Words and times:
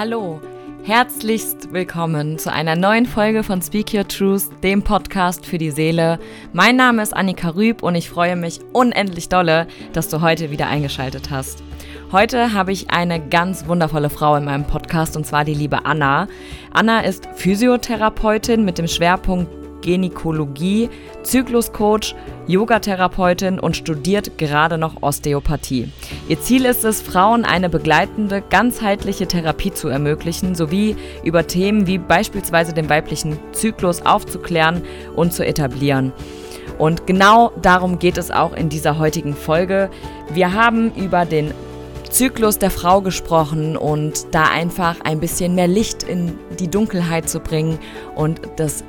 Hallo, 0.00 0.40
herzlichst 0.82 1.74
willkommen 1.74 2.38
zu 2.38 2.50
einer 2.50 2.74
neuen 2.74 3.04
Folge 3.04 3.42
von 3.42 3.60
Speak 3.60 3.92
Your 3.92 4.08
Truth, 4.08 4.44
dem 4.62 4.82
Podcast 4.82 5.44
für 5.44 5.58
die 5.58 5.70
Seele. 5.70 6.18
Mein 6.54 6.76
Name 6.76 7.02
ist 7.02 7.14
Annika 7.14 7.50
Rüb 7.50 7.82
und 7.82 7.94
ich 7.96 8.08
freue 8.08 8.34
mich 8.34 8.60
unendlich 8.72 9.28
dolle, 9.28 9.66
dass 9.92 10.08
du 10.08 10.22
heute 10.22 10.50
wieder 10.50 10.68
eingeschaltet 10.68 11.30
hast. 11.30 11.62
Heute 12.12 12.54
habe 12.54 12.72
ich 12.72 12.88
eine 12.88 13.20
ganz 13.20 13.66
wundervolle 13.66 14.08
Frau 14.08 14.36
in 14.36 14.46
meinem 14.46 14.64
Podcast 14.64 15.18
und 15.18 15.26
zwar 15.26 15.44
die 15.44 15.52
liebe 15.52 15.84
Anna. 15.84 16.28
Anna 16.72 17.00
ist 17.00 17.28
Physiotherapeutin 17.34 18.64
mit 18.64 18.78
dem 18.78 18.88
Schwerpunkt 18.88 19.59
Gynäkologie, 19.82 20.88
Zykluscoach, 21.22 22.14
Yogatherapeutin 22.46 23.60
und 23.60 23.76
studiert 23.76 24.38
gerade 24.38 24.78
noch 24.78 25.02
Osteopathie. 25.02 25.88
Ihr 26.28 26.40
Ziel 26.40 26.64
ist 26.64 26.84
es, 26.84 27.00
Frauen 27.00 27.44
eine 27.44 27.68
begleitende, 27.68 28.42
ganzheitliche 28.48 29.26
Therapie 29.26 29.72
zu 29.72 29.88
ermöglichen, 29.88 30.54
sowie 30.54 30.96
über 31.24 31.46
Themen 31.46 31.86
wie 31.86 31.98
beispielsweise 31.98 32.72
den 32.72 32.88
weiblichen 32.88 33.38
Zyklus 33.52 34.02
aufzuklären 34.02 34.82
und 35.14 35.32
zu 35.32 35.46
etablieren. 35.46 36.12
Und 36.78 37.06
genau 37.06 37.52
darum 37.60 37.98
geht 37.98 38.16
es 38.16 38.30
auch 38.30 38.54
in 38.54 38.70
dieser 38.70 38.98
heutigen 38.98 39.34
Folge. 39.34 39.90
Wir 40.32 40.54
haben 40.54 40.94
über 40.94 41.26
den 41.26 41.52
Zyklus 42.10 42.58
der 42.58 42.70
Frau 42.70 43.00
gesprochen 43.02 43.76
und 43.76 44.34
da 44.34 44.44
einfach 44.44 44.96
ein 45.04 45.20
bisschen 45.20 45.54
mehr 45.54 45.68
Licht 45.68 46.02
in 46.02 46.38
die 46.58 46.68
Dunkelheit 46.68 47.28
zu 47.28 47.40
bringen 47.40 47.78
und 48.16 48.40
das 48.56 48.82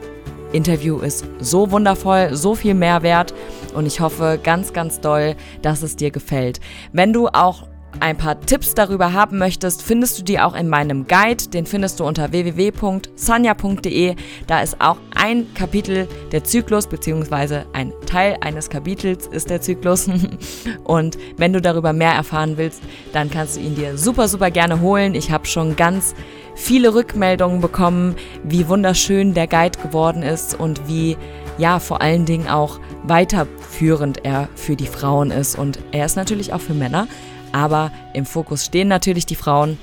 Interview 0.54 1.00
ist 1.00 1.26
so 1.40 1.72
wundervoll, 1.72 2.36
so 2.36 2.55
viel 2.55 2.73
Mehrwert 2.73 3.34
und 3.73 3.86
ich 3.86 4.02
hoffe 4.02 4.40
ganz, 4.41 4.74
ganz 4.74 5.00
doll, 5.00 5.36
dass 5.62 5.82
es 5.82 5.96
dir 5.96 6.12
gefällt. 6.12 6.60
Wenn 6.91 7.14
du 7.14 7.27
auch 7.27 7.68
ein 8.00 8.18
paar 8.18 8.40
Tipps 8.40 8.73
darüber 8.73 9.13
haben 9.13 9.38
möchtest, 9.38 9.84
findest 9.84 10.20
du 10.20 10.23
die 10.23 10.40
auch 10.40 10.55
in 10.55 10.70
meinem 10.70 11.07
Guide. 11.07 11.49
Den 11.49 11.66
findest 11.66 11.99
du 11.99 12.05
unter 12.05 12.32
www.sanja.de. 12.32 14.16
Da 14.48 14.62
ist 14.62 14.82
auch 14.82 14.98
ein 15.16 15.54
Kapitel 15.54 16.07
der 16.32 16.43
Zyklus, 16.43 16.88
beziehungsweise 16.88 17.66
ein 17.74 17.93
Teil 18.05 18.38
eines 18.41 18.70
Kapitels 18.70 19.27
ist 19.27 19.49
der 19.49 19.62
Zyklus. 19.62 20.10
Und 20.84 21.18
wenn 21.38 21.54
du 21.54 21.62
darüber 21.62 21.93
mehr 21.93 22.13
erfahren 22.13 22.57
willst, 22.57 22.82
dann 23.13 23.29
kannst 23.29 23.57
du 23.57 23.62
ihn 23.62 23.76
dir 23.76 23.98
super, 23.98 24.27
super 24.27 24.51
gerne 24.51 24.82
holen. 24.82 25.13
Ich 25.13 25.32
habe 25.32 25.46
schon 25.46 25.76
ganz 25.76 26.16
viele 26.55 26.94
Rückmeldungen 26.94 27.62
bekommen, 27.62 28.16
wie 28.44 28.68
wunderschön 28.68 29.34
der 29.34 29.48
Guide 29.48 29.79
geworden 29.79 30.23
ist 30.23 30.60
und 30.60 30.88
wie, 30.88 31.18
ja, 31.57 31.79
vor 31.79 32.01
allen 32.01 32.26
Dingen 32.26 32.48
auch 32.48 32.79
weiterführend 33.04 34.26
er 34.26 34.49
für 34.55 34.76
die 34.76 34.88
Frauen 34.88 35.32
ist. 35.32 35.57
Und 35.57 35.79
er 35.91 36.05
ist 36.05 36.16
natürlich 36.16 36.54
auch 36.54 36.62
für 36.62 36.73
Männer, 36.73 37.07
aber 37.52 37.91
im 38.13 38.26
Fokus 38.26 38.66
stehen 38.66 38.88
natürlich 38.88 39.26
die 39.26 39.35
Frauen. 39.35 39.77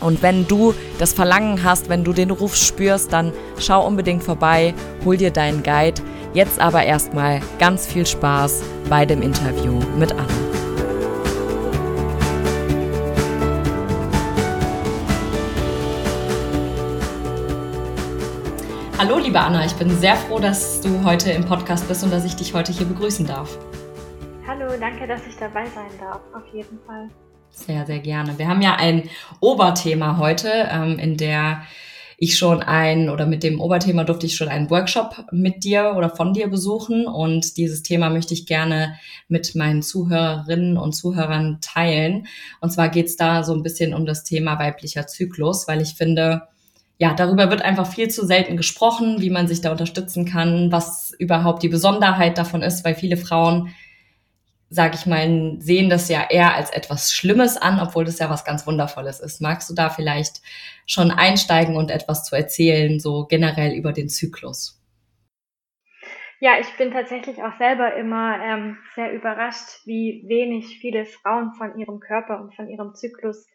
Und 0.00 0.22
wenn 0.22 0.46
du 0.46 0.74
das 0.98 1.12
Verlangen 1.12 1.62
hast, 1.62 1.88
wenn 1.88 2.04
du 2.04 2.12
den 2.12 2.30
Ruf 2.30 2.56
spürst, 2.56 3.12
dann 3.12 3.32
schau 3.58 3.86
unbedingt 3.86 4.22
vorbei, 4.22 4.74
hol 5.04 5.16
dir 5.16 5.30
deinen 5.30 5.62
Guide. 5.62 6.02
Jetzt 6.34 6.60
aber 6.60 6.82
erstmal 6.82 7.40
ganz 7.58 7.86
viel 7.86 8.04
Spaß 8.04 8.62
bei 8.90 9.06
dem 9.06 9.22
Interview 9.22 9.80
mit 9.96 10.12
Anna. 10.12 10.24
Hallo, 18.98 19.18
liebe 19.18 19.38
Anna, 19.38 19.64
ich 19.64 19.74
bin 19.74 19.90
sehr 19.98 20.16
froh, 20.16 20.38
dass 20.38 20.80
du 20.80 21.04
heute 21.04 21.30
im 21.30 21.44
Podcast 21.44 21.86
bist 21.88 22.02
und 22.04 22.10
dass 22.10 22.24
ich 22.24 22.36
dich 22.36 22.54
heute 22.54 22.72
hier 22.72 22.86
begrüßen 22.86 23.26
darf. 23.26 23.58
Hallo, 24.56 24.70
danke, 24.78 25.08
dass 25.08 25.26
ich 25.26 25.34
dabei 25.34 25.64
sein 25.66 25.90
darf, 25.98 26.20
auf 26.32 26.54
jeden 26.54 26.78
Fall. 26.86 27.08
Sehr, 27.50 27.84
sehr 27.86 27.98
gerne. 27.98 28.38
Wir 28.38 28.46
haben 28.46 28.62
ja 28.62 28.76
ein 28.76 29.08
Oberthema 29.40 30.18
heute, 30.18 30.48
ähm, 30.70 31.00
in 31.00 31.16
der 31.16 31.62
ich 32.18 32.38
schon 32.38 32.62
ein 32.62 33.10
oder 33.10 33.26
mit 33.26 33.42
dem 33.42 33.60
Oberthema 33.60 34.04
durfte 34.04 34.26
ich 34.26 34.36
schon 34.36 34.46
einen 34.46 34.70
Workshop 34.70 35.24
mit 35.32 35.64
dir 35.64 35.94
oder 35.96 36.08
von 36.08 36.34
dir 36.34 36.46
besuchen 36.46 37.08
und 37.08 37.56
dieses 37.56 37.82
Thema 37.82 38.10
möchte 38.10 38.32
ich 38.32 38.46
gerne 38.46 38.96
mit 39.26 39.56
meinen 39.56 39.82
Zuhörerinnen 39.82 40.76
und 40.76 40.92
Zuhörern 40.92 41.58
teilen. 41.60 42.28
Und 42.60 42.70
zwar 42.70 42.90
geht 42.90 43.06
es 43.06 43.16
da 43.16 43.42
so 43.42 43.54
ein 43.54 43.64
bisschen 43.64 43.92
um 43.92 44.06
das 44.06 44.22
Thema 44.22 44.60
weiblicher 44.60 45.08
Zyklus, 45.08 45.66
weil 45.66 45.80
ich 45.80 45.94
finde, 45.94 46.42
ja, 46.98 47.12
darüber 47.12 47.50
wird 47.50 47.62
einfach 47.62 47.88
viel 47.88 48.08
zu 48.08 48.24
selten 48.24 48.56
gesprochen, 48.56 49.20
wie 49.20 49.30
man 49.30 49.48
sich 49.48 49.62
da 49.62 49.72
unterstützen 49.72 50.26
kann, 50.26 50.70
was 50.70 51.12
überhaupt 51.18 51.64
die 51.64 51.68
Besonderheit 51.68 52.38
davon 52.38 52.62
ist, 52.62 52.84
weil 52.84 52.94
viele 52.94 53.16
Frauen, 53.16 53.74
sage 54.70 54.96
ich 54.96 55.06
mal, 55.06 55.56
sehen 55.58 55.88
das 55.88 56.08
ja 56.08 56.26
eher 56.28 56.54
als 56.54 56.70
etwas 56.70 57.12
Schlimmes 57.12 57.56
an, 57.56 57.80
obwohl 57.80 58.04
das 58.04 58.18
ja 58.18 58.30
was 58.30 58.44
ganz 58.44 58.66
Wundervolles 58.66 59.20
ist. 59.20 59.40
Magst 59.40 59.70
du 59.70 59.74
da 59.74 59.90
vielleicht 59.90 60.42
schon 60.86 61.10
einsteigen 61.10 61.76
und 61.76 61.90
etwas 61.90 62.24
zu 62.24 62.34
erzählen, 62.34 62.98
so 62.98 63.26
generell 63.26 63.72
über 63.72 63.92
den 63.92 64.08
Zyklus? 64.08 64.80
Ja, 66.40 66.58
ich 66.60 66.76
bin 66.76 66.90
tatsächlich 66.90 67.42
auch 67.42 67.56
selber 67.56 67.94
immer 67.96 68.38
ähm, 68.42 68.76
sehr 68.94 69.12
überrascht, 69.12 69.80
wie 69.86 70.24
wenig 70.26 70.78
viele 70.78 71.06
Frauen 71.06 71.52
von 71.54 71.78
ihrem 71.78 72.00
Körper 72.00 72.40
und 72.40 72.54
von 72.54 72.68
ihrem 72.68 72.94
Zyklus 72.94 73.46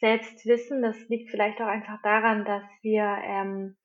selbst 0.00 0.44
wissen. 0.46 0.82
Das 0.82 0.96
liegt 1.08 1.30
vielleicht 1.30 1.60
auch 1.60 1.66
einfach 1.66 2.00
daran, 2.02 2.44
dass 2.44 2.64
wir 2.82 3.02
ähm, 3.24 3.76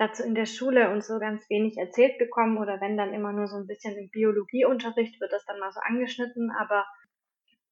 dazu 0.00 0.22
in 0.24 0.34
der 0.34 0.46
Schule 0.46 0.90
uns 0.90 1.06
so 1.06 1.18
ganz 1.18 1.48
wenig 1.50 1.76
erzählt 1.76 2.16
bekommen 2.16 2.56
oder 2.56 2.80
wenn 2.80 2.96
dann 2.96 3.12
immer 3.12 3.32
nur 3.32 3.46
so 3.46 3.56
ein 3.56 3.66
bisschen 3.66 3.98
im 3.98 4.08
Biologieunterricht 4.08 5.20
wird 5.20 5.30
das 5.30 5.44
dann 5.44 5.60
mal 5.60 5.70
so 5.72 5.80
angeschnitten, 5.80 6.50
aber 6.58 6.86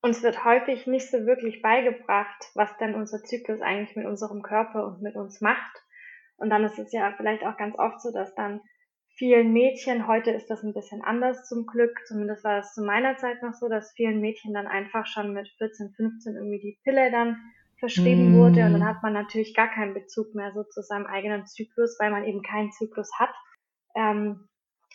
uns 0.03 0.22
wird 0.22 0.44
häufig 0.44 0.87
nicht 0.87 1.11
so 1.11 1.25
wirklich 1.25 1.62
beigebracht, 1.62 2.50
was 2.55 2.77
denn 2.77 2.94
unser 2.94 3.22
Zyklus 3.22 3.62
eigentlich 3.62 3.97
mit 3.97 4.05
unserem 4.05 4.43
Körper 4.43 4.87
und 4.87 5.00
mit 5.00 5.16
uns 5.16 5.41
macht. 5.41 5.83
Und 6.37 6.50
dann 6.50 6.65
ist 6.65 6.78
es 6.78 6.93
ja 6.93 7.15
vielleicht 7.16 7.44
auch 7.44 7.56
ganz 7.56 7.77
oft 7.78 8.03
so, 8.03 8.12
dass 8.12 8.34
dann 8.34 8.60
vielen 9.16 9.55
Mädchen, 9.55 10.06
heute 10.06 10.31
ist 10.31 10.49
das 10.49 10.62
ein 10.62 10.75
bisschen 10.75 11.00
anders 11.03 11.49
zum 11.49 11.66
Glück, 11.66 11.99
zumindest 12.06 12.45
war 12.45 12.59
es 12.59 12.75
zu 12.75 12.84
meiner 12.84 13.16
Zeit 13.16 13.43
noch 13.43 13.55
so, 13.55 13.71
dass 13.71 13.93
vielen 13.93 14.21
Mädchen 14.21 14.53
dann 14.53 14.66
einfach 14.66 15.06
schon 15.06 15.33
mit 15.33 15.49
14, 15.56 15.95
15 15.97 16.37
irgendwie 16.37 16.60
die 16.60 16.78
Pille 16.84 17.10
dann 17.10 17.39
verschrieben 17.78 18.33
mm. 18.33 18.39
wurde 18.39 18.65
und 18.65 18.72
dann 18.72 18.87
hat 18.87 19.03
man 19.03 19.12
natürlich 19.12 19.55
gar 19.55 19.69
keinen 19.69 19.94
Bezug 19.94 20.34
mehr 20.34 20.53
so 20.53 20.65
zu 20.65 20.83
seinem 20.83 21.06
eigenen 21.06 21.47
Zyklus, 21.47 21.97
weil 22.00 22.11
man 22.11 22.25
eben 22.25 22.43
keinen 22.43 22.72
Zyklus 22.72 23.11
hat. 23.19 23.34
Ähm, 23.94 24.49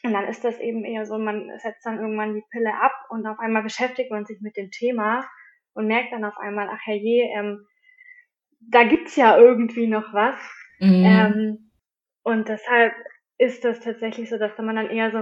und 0.03 0.11
dann 0.11 0.27
ist 0.27 0.43
das 0.43 0.59
eben 0.59 0.83
eher 0.83 1.05
so, 1.05 1.17
man 1.17 1.49
setzt 1.59 1.85
dann 1.85 1.99
irgendwann 1.99 2.35
die 2.35 2.43
Pille 2.51 2.73
ab 2.73 2.93
und 3.09 3.25
auf 3.25 3.39
einmal 3.39 3.63
beschäftigt 3.63 4.11
man 4.11 4.25
sich 4.25 4.41
mit 4.41 4.57
dem 4.57 4.69
Thema 4.69 5.25
und 5.73 5.87
merkt 5.87 6.11
dann 6.11 6.25
auf 6.25 6.37
einmal, 6.37 6.67
ach 6.69 6.81
herrje, 6.85 7.29
ähm, 7.35 7.65
da 8.59 8.83
gibt's 8.83 9.15
ja 9.15 9.37
irgendwie 9.37 9.87
noch 9.87 10.13
was. 10.13 10.39
Mm. 10.79 11.05
Ähm, 11.05 11.71
und 12.23 12.49
deshalb 12.49 12.93
ist 13.37 13.63
das 13.63 13.79
tatsächlich 13.79 14.29
so, 14.29 14.37
dass 14.37 14.57
man 14.57 14.75
dann 14.75 14.89
eher 14.89 15.11
so, 15.11 15.19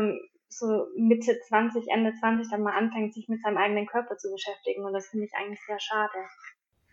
so 0.49 0.88
Mitte 0.97 1.39
20, 1.47 1.85
Ende 1.89 2.13
20 2.19 2.49
dann 2.49 2.61
mal 2.61 2.78
anfängt, 2.78 3.13
sich 3.13 3.28
mit 3.29 3.41
seinem 3.41 3.57
eigenen 3.57 3.88
Körper 3.88 4.17
zu 4.17 4.31
beschäftigen. 4.31 4.83
Und 4.83 4.93
das 4.93 5.07
finde 5.09 5.25
ich 5.25 5.33
eigentlich 5.35 5.61
sehr 5.66 5.79
schade. 5.79 6.28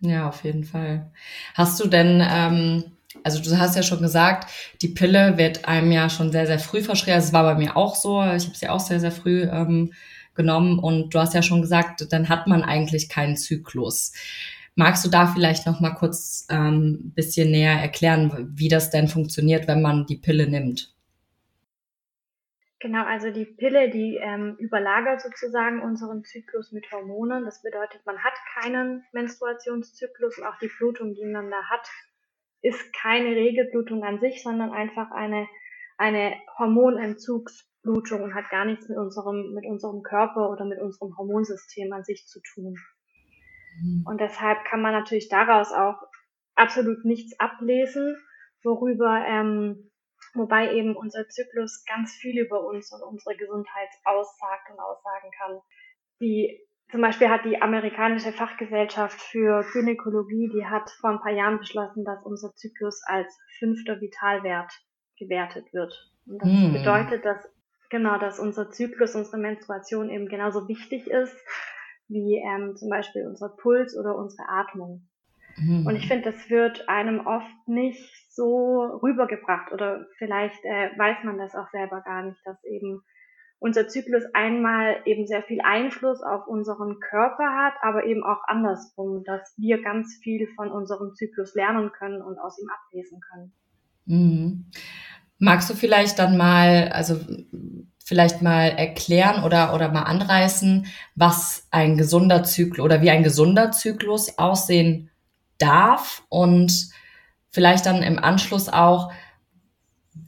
Ja, 0.01 0.29
auf 0.29 0.45
jeden 0.45 0.65
Fall. 0.65 1.11
Hast 1.55 1.81
du 1.81 1.89
denn, 1.89 2.23
ähm, 2.25 2.85
also 3.25 3.43
du 3.43 3.59
hast 3.59 3.75
ja 3.77 3.83
schon 3.83 4.01
gesagt, 4.01 4.51
die 4.81 4.89
Pille 4.89 5.37
wird 5.37 5.67
einem 5.67 5.91
ja 5.91 6.09
schon 6.09 6.31
sehr, 6.31 6.47
sehr 6.47 6.59
früh 6.59 6.83
verschrieben. 6.83 7.19
Es 7.19 7.33
war 7.33 7.43
bei 7.43 7.57
mir 7.57 7.77
auch 7.77 7.97
so. 7.97 8.23
Ich 8.23 8.47
habe 8.47 8.57
sie 8.57 8.69
auch 8.69 8.81
sehr, 8.81 9.01
sehr 9.01 9.13
früh 9.13 9.43
ähm, 9.43 9.93
genommen. 10.35 10.79
Und 10.79 11.15
du 11.15 11.19
hast 11.19 11.35
ja 11.35 11.43
schon 11.43 11.63
gesagt, 11.63 12.07
dann 12.13 12.29
hat 12.29 12.47
man 12.47 12.63
eigentlich 12.63 13.09
keinen 13.09 13.37
Zyklus. 13.37 14.13
Magst 14.77 15.05
du 15.05 15.09
da 15.09 15.27
vielleicht 15.27 15.67
noch 15.67 15.81
mal 15.81 15.91
kurz 15.91 16.47
ähm, 16.49 17.13
bisschen 17.17 17.51
näher 17.51 17.73
erklären, 17.73 18.53
wie 18.55 18.69
das 18.69 18.91
denn 18.91 19.09
funktioniert, 19.09 19.67
wenn 19.67 19.83
man 19.83 20.07
die 20.07 20.17
Pille 20.17 20.49
nimmt? 20.49 20.95
Genau, 22.81 23.05
also 23.05 23.31
die 23.33 23.45
Pille, 23.45 23.91
die 23.91 24.17
ähm, 24.23 24.57
überlagert 24.61 25.21
sozusagen 25.21 25.83
unseren 25.83 26.23
Zyklus 26.23 26.71
mit 26.71 26.91
Hormonen. 26.93 27.45
Das 27.45 27.61
bedeutet, 27.63 28.07
man 28.07 28.23
hat 28.23 28.35
keinen 28.55 29.05
Menstruationszyklus 29.13 30.39
und 30.39 30.45
auch 30.47 30.59
die 30.61 30.71
Blutung, 30.79 31.15
die 31.15 31.27
man 31.27 31.51
da 31.51 31.61
hat, 31.71 31.89
ist 32.63 32.93
keine 32.93 33.35
Regelblutung 33.35 34.05
an 34.05 34.21
sich, 34.21 34.43
sondern 34.45 34.71
einfach 34.73 35.11
eine, 35.11 35.49
eine 35.97 36.35
Hormonentzugsblutung 36.59 38.23
und 38.23 38.35
hat 38.35 38.49
gar 38.51 38.65
nichts 38.65 38.89
mit 38.89 38.99
unserem, 38.99 39.55
mit 39.55 39.67
unserem 39.67 40.03
Körper 40.03 40.49
oder 40.51 40.65
mit 40.65 40.81
unserem 40.81 41.17
Hormonsystem 41.17 41.93
an 41.93 42.05
sich 42.05 42.27
zu 42.29 42.41
tun. 42.55 42.77
Mhm. 43.83 44.05
Und 44.07 44.21
deshalb 44.21 44.65
kann 44.65 44.83
man 44.83 44.93
natürlich 44.93 45.29
daraus 45.29 45.73
auch 45.73 46.01
absolut 46.55 47.05
nichts 47.05 47.39
ablesen, 47.41 48.17
worüber 48.63 49.25
ähm, 49.27 49.88
wobei 50.35 50.75
eben 50.75 50.97
unser 50.97 51.29
Zyklus 51.29 51.85
ganz 51.87 52.13
viel 52.13 52.39
über 52.39 52.65
uns 52.65 52.93
und 52.93 53.03
unsere 53.03 53.37
Gesundheit 53.37 53.89
aussagt 54.05 54.71
und 54.71 54.81
aussagen 54.81 55.31
kann. 55.39 55.61
Die, 56.21 56.61
zum 56.91 57.01
Beispiel 57.01 57.29
hat 57.29 57.45
die 57.45 57.61
amerikanische 57.61 58.33
Fachgesellschaft 58.33 59.21
für 59.21 59.65
Gynäkologie, 59.73 60.51
die 60.55 60.67
hat 60.67 60.91
vor 61.01 61.11
ein 61.11 61.21
paar 61.21 61.33
Jahren 61.33 61.59
beschlossen, 61.59 62.05
dass 62.05 62.25
unser 62.25 62.55
Zyklus 62.55 63.03
als 63.07 63.37
fünfter 63.59 64.01
Vitalwert 64.01 64.73
gewertet 65.19 65.73
wird. 65.73 65.95
Und 66.27 66.43
das 66.43 66.49
hm. 66.49 66.73
bedeutet, 66.73 67.25
dass 67.25 67.49
genau, 67.91 68.19
dass 68.19 68.39
unser 68.39 68.71
Zyklus, 68.71 69.15
unsere 69.15 69.39
Menstruation 69.39 70.11
eben 70.11 70.29
genauso 70.29 70.69
wichtig 70.69 71.07
ist 71.07 71.37
wie 72.09 72.43
ähm, 72.43 72.75
zum 72.77 72.89
Beispiel 72.89 73.27
unser 73.27 73.51
Puls 73.51 73.97
oder 73.97 74.17
unsere 74.17 74.49
Atmung. 74.49 75.09
Mhm. 75.61 75.87
Und 75.87 75.97
ich 75.97 76.09
finde, 76.09 76.31
das 76.31 76.51
wird 76.51 76.89
einem 76.89 77.27
oft 77.27 77.69
nicht 77.69 78.15
so 78.31 78.99
rübergebracht 79.03 79.73
oder 79.73 80.07
vielleicht 80.17 80.65
äh, 80.65 80.91
weiß 80.97 81.25
man 81.25 81.39
das 81.39 81.55
auch 81.55 81.69
selber 81.71 82.01
gar 82.03 82.23
nicht, 82.23 82.41
dass 82.45 82.63
eben 82.65 83.03
unser 83.61 83.89
Zyklus 83.89 84.23
einmal 84.35 84.99
eben 85.05 85.27
sehr 85.27 85.43
viel 85.43 85.61
Einfluss 85.61 86.23
auf 86.23 86.47
unseren 86.47 87.01
Körper 87.01 87.57
hat, 87.57 87.75
aber 87.83 88.05
eben 88.05 88.23
auch 88.23 88.41
andersrum, 88.47 89.25
dass 89.25 89.55
wir 89.57 89.83
ganz 89.83 90.19
viel 90.23 90.47
von 90.55 90.71
unserem 90.71 91.15
Zyklus 91.15 91.55
lernen 91.55 91.91
können 91.91 92.23
und 92.23 92.39
aus 92.39 92.59
ihm 92.61 92.69
ablesen 92.71 93.21
können. 93.21 93.53
Mhm. 94.07 94.67
Magst 95.41 95.71
du 95.71 95.75
vielleicht 95.75 96.19
dann 96.19 96.37
mal, 96.37 96.91
also 96.93 97.19
vielleicht 98.05 98.43
mal 98.43 98.69
erklären 98.69 99.45
oder, 99.45 99.75
oder 99.75 99.91
mal 99.91 100.05
anreißen, 100.05 100.87
was 101.15 101.67
ein 101.71 101.97
gesunder 101.97 102.45
Zyklus 102.45 102.85
oder 102.85 103.03
wie 103.03 103.11
ein 103.11 103.23
gesunder 103.23 103.71
Zyklus 103.73 104.39
aussehen 104.39 105.11
darf 105.59 106.23
und 106.29 106.91
vielleicht 107.51 107.87
dann 107.87 108.03
im 108.03 108.19
Anschluss 108.19 108.69
auch, 108.69 109.13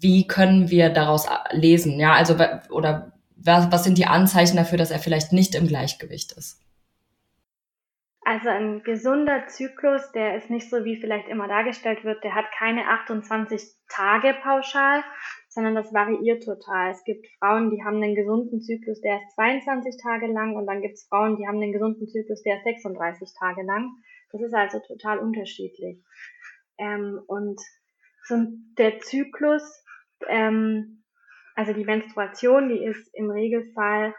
wie 0.01 0.27
können 0.27 0.71
wir 0.71 0.91
daraus 0.91 1.27
lesen? 1.51 1.99
Ja, 1.99 2.15
also, 2.15 2.37
oder 2.71 3.13
was, 3.37 3.71
was 3.73 3.85
sind 3.85 3.99
die 3.99 4.07
Anzeichen 4.07 4.57
dafür, 4.57 4.79
dass 4.79 4.91
er 4.91 4.99
vielleicht 4.99 5.33
nicht 5.33 5.55
im 5.55 5.67
Gleichgewicht 5.67 6.33
ist? 6.33 6.61
Also 8.23 8.49
ein 8.49 8.83
gesunder 8.85 9.47
Zyklus, 9.49 10.13
der 10.13 10.37
ist 10.37 10.51
nicht 10.51 10.69
so, 10.71 10.85
wie 10.85 11.01
vielleicht 11.01 11.29
immer 11.29 11.49
dargestellt 11.49 12.05
wird, 12.05 12.23
der 12.23 12.35
hat 12.35 12.45
keine 12.57 12.87
28 12.87 13.61
Tage 13.89 14.37
pauschal, 14.43 15.03
sondern 15.49 15.75
das 15.75 15.93
variiert 15.93 16.45
total. 16.45 16.91
Es 16.91 17.03
gibt 17.05 17.27
Frauen, 17.39 17.71
die 17.71 17.83
haben 17.83 17.97
einen 17.97 18.15
gesunden 18.15 18.61
Zyklus, 18.61 19.01
der 19.01 19.17
ist 19.17 19.35
22 19.35 19.97
Tage 20.01 20.27
lang 20.27 20.55
und 20.55 20.67
dann 20.67 20.83
gibt 20.83 20.95
es 20.95 21.09
Frauen, 21.09 21.39
die 21.39 21.49
haben 21.49 21.57
einen 21.57 21.73
gesunden 21.73 22.07
Zyklus, 22.07 22.43
der 22.43 22.59
ist 22.59 22.65
36 22.65 23.31
Tage 23.39 23.63
lang. 23.63 23.91
Das 24.33 24.43
ist 24.43 24.55
also 24.55 24.81
total 24.81 25.19
unterschiedlich. 25.19 26.03
Ähm, 26.79 27.21
und 27.27 27.61
so 28.25 28.37
der 28.79 29.01
Zyklus, 29.01 29.85
ähm, 30.29 31.05
also 31.55 31.73
die 31.73 31.85
Menstruation, 31.85 32.69
die 32.69 32.85
ist 32.85 33.13
im 33.15 33.31
Regelfall 33.31 34.15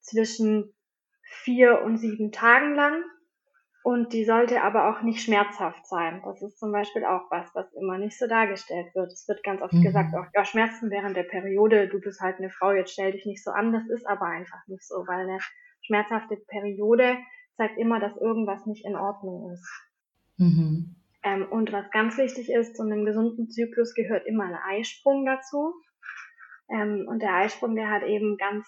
zwischen 0.00 0.74
vier 1.22 1.82
und 1.82 1.98
sieben 1.98 2.32
Tagen 2.32 2.74
lang 2.74 3.02
und 3.82 4.12
die 4.12 4.24
sollte 4.24 4.62
aber 4.62 4.88
auch 4.88 5.02
nicht 5.02 5.22
schmerzhaft 5.22 5.86
sein. 5.86 6.22
Das 6.24 6.40
ist 6.40 6.58
zum 6.58 6.70
Beispiel 6.70 7.04
auch 7.04 7.30
was, 7.30 7.52
was 7.54 7.72
immer 7.72 7.98
nicht 7.98 8.16
so 8.16 8.28
dargestellt 8.28 8.94
wird. 8.94 9.12
Es 9.12 9.26
wird 9.26 9.42
ganz 9.42 9.60
oft 9.60 9.72
mhm. 9.72 9.82
gesagt, 9.82 10.14
auch 10.14 10.26
ja, 10.34 10.44
Schmerzen 10.44 10.90
während 10.90 11.16
der 11.16 11.24
Periode, 11.24 11.88
du 11.88 12.00
bist 12.00 12.20
halt 12.20 12.38
eine 12.38 12.50
Frau, 12.50 12.72
jetzt 12.72 12.92
stell 12.92 13.12
dich 13.12 13.26
nicht 13.26 13.42
so 13.42 13.50
an. 13.50 13.72
Das 13.72 13.88
ist 13.88 14.06
aber 14.06 14.26
einfach 14.26 14.60
nicht 14.68 14.86
so, 14.86 15.04
weil 15.06 15.28
eine 15.28 15.38
schmerzhafte 15.80 16.36
Periode 16.48 17.16
zeigt 17.62 17.78
immer, 17.78 18.00
dass 18.00 18.16
irgendwas 18.16 18.66
nicht 18.66 18.84
in 18.84 18.96
Ordnung 18.96 19.52
ist. 19.52 19.68
Mhm. 20.36 20.96
Ähm, 21.22 21.46
und 21.48 21.72
was 21.72 21.88
ganz 21.90 22.18
wichtig 22.18 22.50
ist, 22.50 22.76
zu 22.76 22.82
einem 22.82 23.04
gesunden 23.04 23.48
Zyklus 23.48 23.94
gehört 23.94 24.26
immer 24.26 24.44
ein 24.44 24.58
Eisprung 24.78 25.24
dazu. 25.24 25.72
Ähm, 26.68 27.06
und 27.08 27.22
der 27.22 27.34
Eisprung, 27.34 27.76
der 27.76 27.90
hat 27.90 28.02
eben 28.02 28.36
ganz 28.36 28.66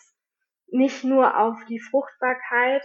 nicht 0.69 1.03
nur 1.05 1.39
auf 1.39 1.57
die 1.69 1.81
Fruchtbarkeit 1.81 2.85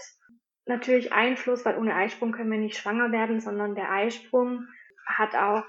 natürlich 0.66 1.14
Einfluss, 1.14 1.66
weil 1.66 1.78
ohne 1.78 1.96
Eisprung 1.96 2.32
können 2.32 2.52
wir 2.52 2.60
nicht 2.60 2.78
schwanger 2.78 3.12
werden, 3.12 3.40
sondern 3.40 3.76
der 3.76 3.92
Eisprung 3.92 4.66
hat 5.06 5.36
auch 5.36 5.64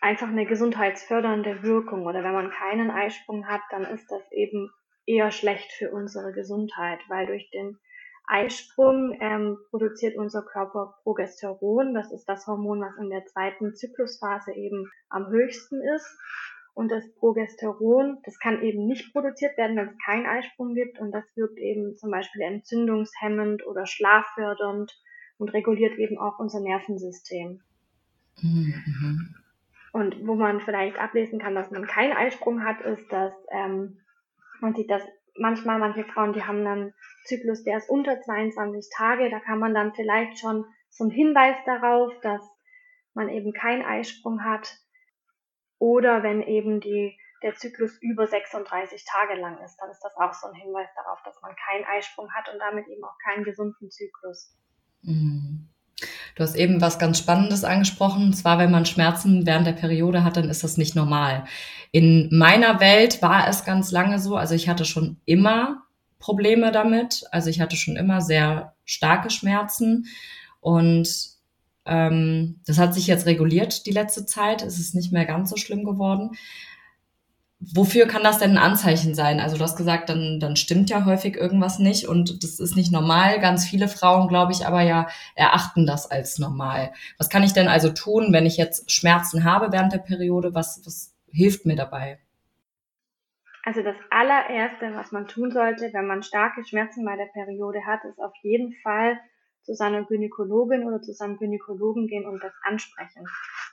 einfach 0.00 0.28
eine 0.28 0.46
gesundheitsfördernde 0.46 1.62
Wirkung. 1.62 2.06
Oder 2.06 2.22
wenn 2.22 2.32
man 2.32 2.50
keinen 2.50 2.90
Eisprung 2.90 3.46
hat, 3.46 3.62
dann 3.70 3.84
ist 3.84 4.10
das 4.10 4.22
eben 4.32 4.70
eher 5.06 5.30
schlecht 5.30 5.72
für 5.72 5.90
unsere 5.90 6.32
Gesundheit, 6.32 7.00
weil 7.08 7.26
durch 7.26 7.50
den 7.50 7.78
Eisprung 8.32 9.16
ähm, 9.20 9.58
produziert 9.70 10.16
unser 10.16 10.42
Körper 10.42 10.94
Progesteron. 11.02 11.92
Das 11.92 12.10
ist 12.12 12.26
das 12.26 12.46
Hormon, 12.46 12.80
was 12.80 12.96
in 12.96 13.10
der 13.10 13.26
zweiten 13.26 13.74
Zyklusphase 13.74 14.52
eben 14.52 14.90
am 15.10 15.28
höchsten 15.28 15.82
ist. 15.94 16.18
Und 16.74 16.90
das 16.90 17.04
Progesteron, 17.16 18.18
das 18.24 18.38
kann 18.38 18.62
eben 18.62 18.86
nicht 18.86 19.12
produziert 19.12 19.58
werden, 19.58 19.76
wenn 19.76 19.88
es 19.88 19.98
keinen 20.02 20.24
Eisprung 20.24 20.74
gibt. 20.74 20.98
Und 20.98 21.12
das 21.12 21.24
wirkt 21.36 21.58
eben 21.58 21.94
zum 21.96 22.10
Beispiel 22.10 22.40
entzündungshemmend 22.40 23.66
oder 23.66 23.84
schlaffördernd 23.84 24.90
und 25.36 25.52
reguliert 25.52 25.98
eben 25.98 26.18
auch 26.18 26.38
unser 26.38 26.60
Nervensystem. 26.60 27.60
Mhm. 28.40 29.34
Und 29.92 30.26
wo 30.26 30.34
man 30.34 30.60
vielleicht 30.60 30.98
ablesen 30.98 31.38
kann, 31.38 31.54
dass 31.54 31.70
man 31.70 31.86
keinen 31.86 32.16
Eisprung 32.16 32.64
hat, 32.64 32.80
ist, 32.80 33.12
dass 33.12 33.34
ähm, 33.50 33.98
man 34.60 34.74
sieht, 34.74 34.90
dass 34.90 35.02
manchmal 35.36 35.78
manche 35.78 36.04
Frauen, 36.04 36.32
die 36.32 36.42
haben 36.42 36.66
einen 36.66 36.94
Zyklus, 37.24 37.64
der 37.64 37.78
ist 37.78 37.88
unter 37.88 38.20
22 38.20 38.90
Tage. 38.96 39.30
Da 39.30 39.40
kann 39.40 39.58
man 39.58 39.74
dann 39.74 39.94
vielleicht 39.94 40.38
schon 40.38 40.64
so 40.90 41.04
einen 41.04 41.12
Hinweis 41.12 41.56
darauf, 41.64 42.12
dass 42.20 42.42
man 43.14 43.28
eben 43.28 43.52
keinen 43.52 43.82
Eisprung 43.82 44.44
hat 44.44 44.78
oder 45.78 46.22
wenn 46.22 46.42
eben 46.42 46.80
die, 46.80 47.18
der 47.42 47.56
Zyklus 47.56 48.00
über 48.00 48.26
36 48.26 49.04
Tage 49.04 49.40
lang 49.40 49.58
ist, 49.64 49.76
dann 49.78 49.90
ist 49.90 50.00
das 50.00 50.14
auch 50.16 50.32
so 50.32 50.46
ein 50.46 50.54
Hinweis 50.54 50.88
darauf, 50.94 51.18
dass 51.24 51.40
man 51.42 51.56
keinen 51.56 51.84
Eisprung 51.84 52.32
hat 52.32 52.48
und 52.52 52.60
damit 52.60 52.86
eben 52.86 53.02
auch 53.02 53.18
keinen 53.24 53.42
gesunden 53.42 53.90
Zyklus. 53.90 54.56
Mhm. 55.02 55.51
Du 56.34 56.42
hast 56.42 56.54
eben 56.54 56.80
was 56.80 56.98
ganz 56.98 57.18
Spannendes 57.18 57.64
angesprochen. 57.64 58.24
Und 58.26 58.32
zwar, 58.34 58.58
wenn 58.58 58.70
man 58.70 58.86
Schmerzen 58.86 59.46
während 59.46 59.66
der 59.66 59.72
Periode 59.72 60.24
hat, 60.24 60.36
dann 60.36 60.48
ist 60.48 60.64
das 60.64 60.76
nicht 60.76 60.94
normal. 60.94 61.44
In 61.90 62.28
meiner 62.32 62.80
Welt 62.80 63.20
war 63.20 63.48
es 63.48 63.64
ganz 63.64 63.90
lange 63.90 64.18
so. 64.18 64.36
Also 64.36 64.54
ich 64.54 64.68
hatte 64.68 64.84
schon 64.84 65.18
immer 65.24 65.82
Probleme 66.18 66.72
damit. 66.72 67.24
Also 67.30 67.50
ich 67.50 67.60
hatte 67.60 67.76
schon 67.76 67.96
immer 67.96 68.20
sehr 68.20 68.74
starke 68.84 69.28
Schmerzen 69.30 70.06
und 70.60 71.08
ähm, 71.84 72.60
das 72.64 72.78
hat 72.78 72.94
sich 72.94 73.08
jetzt 73.08 73.26
reguliert 73.26 73.86
die 73.86 73.90
letzte 73.90 74.24
Zeit. 74.24 74.62
Es 74.62 74.78
ist 74.78 74.94
nicht 74.94 75.12
mehr 75.12 75.26
ganz 75.26 75.50
so 75.50 75.56
schlimm 75.56 75.84
geworden. 75.84 76.30
Wofür 77.74 78.06
kann 78.06 78.24
das 78.24 78.38
denn 78.38 78.52
ein 78.52 78.58
Anzeichen 78.58 79.14
sein? 79.14 79.38
Also 79.38 79.56
du 79.56 79.62
hast 79.62 79.76
gesagt, 79.76 80.08
dann, 80.08 80.40
dann 80.40 80.56
stimmt 80.56 80.90
ja 80.90 81.04
häufig 81.04 81.36
irgendwas 81.36 81.78
nicht 81.78 82.08
und 82.08 82.42
das 82.42 82.58
ist 82.58 82.74
nicht 82.74 82.90
normal. 82.90 83.38
Ganz 83.38 83.64
viele 83.64 83.86
Frauen, 83.86 84.26
glaube 84.26 84.50
ich, 84.50 84.66
aber 84.66 84.82
ja 84.82 85.06
erachten 85.36 85.86
das 85.86 86.10
als 86.10 86.40
normal. 86.40 86.92
Was 87.18 87.30
kann 87.30 87.44
ich 87.44 87.52
denn 87.52 87.68
also 87.68 87.90
tun, 87.90 88.32
wenn 88.32 88.46
ich 88.46 88.56
jetzt 88.56 88.90
Schmerzen 88.90 89.44
habe 89.44 89.70
während 89.70 89.92
der 89.92 89.98
Periode? 89.98 90.54
Was, 90.54 90.82
was 90.84 91.14
hilft 91.30 91.64
mir 91.64 91.76
dabei? 91.76 92.18
Also 93.64 93.82
das 93.82 93.96
allererste, 94.10 94.94
was 94.96 95.12
man 95.12 95.28
tun 95.28 95.52
sollte, 95.52 95.92
wenn 95.92 96.06
man 96.06 96.24
starke 96.24 96.64
Schmerzen 96.64 97.04
bei 97.04 97.16
der 97.16 97.26
Periode 97.26 97.86
hat, 97.86 98.02
ist 98.04 98.18
auf 98.18 98.34
jeden 98.42 98.74
Fall 98.82 99.20
zu 99.62 99.74
seiner 99.74 100.02
Gynäkologin 100.04 100.84
oder 100.84 101.00
zu 101.00 101.12
seinem 101.12 101.38
Gynäkologen 101.38 102.08
gehen 102.08 102.26
und 102.26 102.42
das 102.42 102.52
ansprechen. 102.64 103.24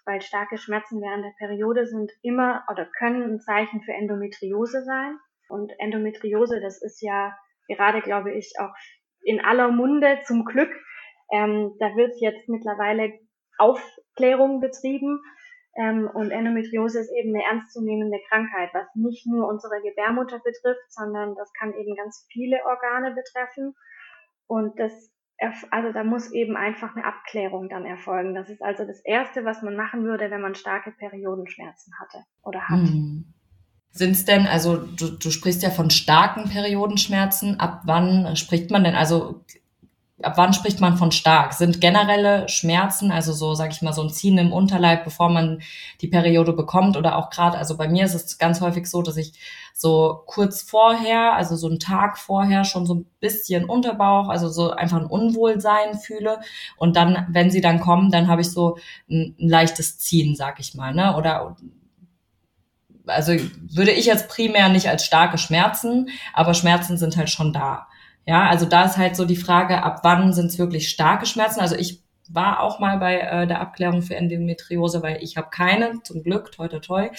Weil 0.05 0.21
starke 0.21 0.57
Schmerzen 0.57 1.01
während 1.01 1.23
der 1.23 1.33
Periode 1.37 1.85
sind 1.85 2.11
immer 2.21 2.63
oder 2.71 2.85
können 2.97 3.23
ein 3.23 3.39
Zeichen 3.39 3.81
für 3.81 3.93
Endometriose 3.93 4.83
sein. 4.83 5.17
Und 5.49 5.71
Endometriose, 5.79 6.61
das 6.61 6.81
ist 6.81 7.01
ja 7.01 7.35
gerade, 7.67 8.01
glaube 8.01 8.33
ich, 8.33 8.53
auch 8.59 8.73
in 9.21 9.43
aller 9.43 9.71
Munde 9.71 10.19
zum 10.25 10.45
Glück. 10.45 10.71
Ähm, 11.31 11.75
da 11.79 11.95
wird 11.95 12.19
jetzt 12.19 12.47
mittlerweile 12.49 13.13
Aufklärung 13.57 14.61
betrieben. 14.61 15.21
Ähm, 15.75 16.09
und 16.13 16.31
Endometriose 16.31 16.99
ist 16.99 17.11
eben 17.11 17.35
eine 17.35 17.43
ernstzunehmende 17.43 18.19
Krankheit, 18.29 18.69
was 18.73 18.87
nicht 18.95 19.27
nur 19.27 19.47
unsere 19.47 19.81
Gebärmutter 19.81 20.39
betrifft, 20.39 20.91
sondern 20.91 21.35
das 21.35 21.51
kann 21.53 21.73
eben 21.73 21.95
ganz 21.95 22.27
viele 22.31 22.57
Organe 22.65 23.13
betreffen. 23.13 23.75
Und 24.47 24.79
das 24.79 25.11
also 25.71 25.93
da 25.93 26.03
muss 26.03 26.31
eben 26.31 26.57
einfach 26.57 26.95
eine 26.95 27.05
Abklärung 27.05 27.69
dann 27.69 27.85
erfolgen. 27.85 28.35
Das 28.35 28.49
ist 28.49 28.61
also 28.61 28.85
das 28.85 28.99
Erste, 29.05 29.45
was 29.45 29.61
man 29.61 29.75
machen 29.75 30.03
würde, 30.03 30.29
wenn 30.31 30.41
man 30.41 30.55
starke 30.55 30.91
Periodenschmerzen 30.91 31.93
hatte 31.99 32.25
oder 32.43 32.61
hat. 32.67 32.79
Hm. 32.79 33.33
Sind 33.91 34.11
es 34.11 34.25
denn, 34.25 34.45
also 34.45 34.77
du, 34.77 35.17
du 35.17 35.31
sprichst 35.31 35.63
ja 35.63 35.71
von 35.71 35.89
starken 35.89 36.49
Periodenschmerzen, 36.49 37.59
ab 37.59 37.81
wann 37.85 38.35
spricht 38.35 38.69
man 38.69 38.83
denn, 38.83 38.95
also 38.95 39.43
ab 40.21 40.33
wann 40.35 40.53
spricht 40.53 40.79
man 40.81 40.97
von 40.97 41.11
stark? 41.11 41.53
Sind 41.53 41.81
generelle 41.81 42.47
Schmerzen, 42.49 43.11
also 43.11 43.31
so, 43.31 43.53
sag 43.53 43.71
ich 43.71 43.81
mal, 43.81 43.93
so 43.93 44.01
ein 44.01 44.09
Ziehen 44.09 44.37
im 44.37 44.51
Unterleib, 44.51 45.03
bevor 45.03 45.29
man 45.29 45.61
die 46.01 46.07
Periode 46.07 46.53
bekommt 46.53 46.97
oder 46.97 47.17
auch 47.17 47.29
gerade, 47.29 47.57
also 47.57 47.77
bei 47.77 47.87
mir 47.87 48.05
ist 48.05 48.13
es 48.13 48.37
ganz 48.37 48.61
häufig 48.61 48.87
so, 48.87 49.01
dass 49.01 49.17
ich 49.17 49.33
so 49.73 50.23
kurz 50.25 50.61
vorher, 50.61 51.33
also 51.33 51.55
so 51.55 51.67
einen 51.67 51.79
Tag 51.79 52.17
vorher 52.17 52.65
schon 52.65 52.85
so 52.85 52.95
ein 52.95 53.05
bisschen 53.21 53.65
Unterbauch, 53.65 54.27
also 54.29 54.49
so 54.49 54.71
einfach 54.71 54.97
ein 54.97 55.05
Unwohlsein 55.05 55.97
fühle 55.97 56.39
und 56.77 56.95
dann, 56.95 57.27
wenn 57.29 57.49
sie 57.49 57.61
dann 57.61 57.79
kommen, 57.79 58.11
dann 58.11 58.27
habe 58.27 58.41
ich 58.41 58.51
so 58.51 58.77
ein, 59.09 59.35
ein 59.39 59.49
leichtes 59.49 59.99
Ziehen, 59.99 60.35
sag 60.35 60.59
ich 60.59 60.75
mal, 60.75 60.93
ne? 60.93 61.15
Oder 61.15 61.55
also 63.05 63.33
würde 63.33 63.91
ich 63.91 64.05
jetzt 64.05 64.29
primär 64.29 64.69
nicht 64.69 64.89
als 64.89 65.05
starke 65.05 65.37
Schmerzen, 65.37 66.09
aber 66.33 66.53
Schmerzen 66.53 66.97
sind 66.97 67.17
halt 67.17 67.29
schon 67.29 67.53
da. 67.53 67.88
Ja, 68.29 68.47
also 68.47 68.67
da 68.67 68.85
ist 68.85 68.97
halt 68.97 69.15
so 69.15 69.25
die 69.25 69.35
Frage, 69.35 69.81
ab 69.81 70.01
wann 70.03 70.33
sind 70.33 70.51
es 70.51 70.59
wirklich 70.59 70.89
starke 70.89 71.25
Schmerzen? 71.25 71.61
Also 71.61 71.75
ich 71.75 72.03
war 72.29 72.59
auch 72.59 72.79
mal 72.79 72.99
bei 72.99 73.21
äh, 73.21 73.47
der 73.47 73.59
Abklärung 73.59 74.03
für 74.03 74.15
Endometriose, 74.15 75.01
weil 75.01 75.23
ich 75.23 75.35
habe 75.35 75.49
keine, 75.49 76.03
zum 76.03 76.21
Glück, 76.21 76.51
toi 76.51 76.67
toi 76.67 76.77
toi. 76.77 77.09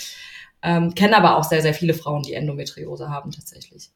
Ähm, 0.63 0.95
kenne 0.95 1.17
aber 1.17 1.37
auch 1.37 1.43
sehr, 1.43 1.63
sehr 1.63 1.75
viele 1.75 1.95
Frauen, 1.95 2.23
die 2.23 2.35
Endometriose 2.35 3.11
haben 3.11 3.33
tatsächlich. 3.33 3.91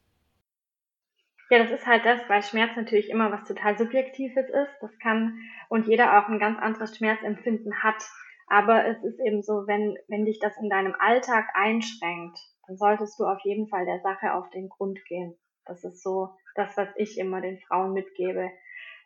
Ja, 1.51 1.63
das 1.63 1.71
ist 1.71 1.87
halt 1.87 2.05
das, 2.05 2.21
weil 2.27 2.43
Schmerz 2.43 2.73
natürlich 2.75 3.09
immer 3.11 3.31
was 3.31 3.47
total 3.47 3.79
Subjektives 3.79 4.49
ist. 4.49 4.75
Das 4.81 4.99
kann 4.99 5.39
und 5.69 5.87
jeder 5.87 6.19
auch 6.19 6.29
ein 6.29 6.41
ganz 6.41 6.59
anderes 6.59 6.97
Schmerzempfinden 6.97 7.81
hat. 7.85 8.03
Aber 8.49 8.87
es 8.89 9.01
ist 9.05 9.21
eben 9.25 9.41
so, 9.45 9.69
wenn, 9.69 9.97
wenn 10.09 10.25
dich 10.25 10.41
das 10.41 10.57
in 10.61 10.69
deinem 10.69 10.97
Alltag 10.99 11.47
einschränkt, 11.55 12.41
dann 12.67 12.77
solltest 12.77 13.21
du 13.21 13.25
auf 13.25 13.39
jeden 13.45 13.69
Fall 13.69 13.87
der 13.87 14.01
Sache 14.01 14.35
auf 14.35 14.51
den 14.51 14.69
Grund 14.69 14.99
gehen. 15.05 15.37
Das 15.65 15.85
ist 15.85 16.03
so 16.03 16.31
das, 16.55 16.77
was 16.77 16.89
ich 16.97 17.19
immer 17.19 17.41
den 17.41 17.59
Frauen 17.61 17.93
mitgebe. 17.93 18.51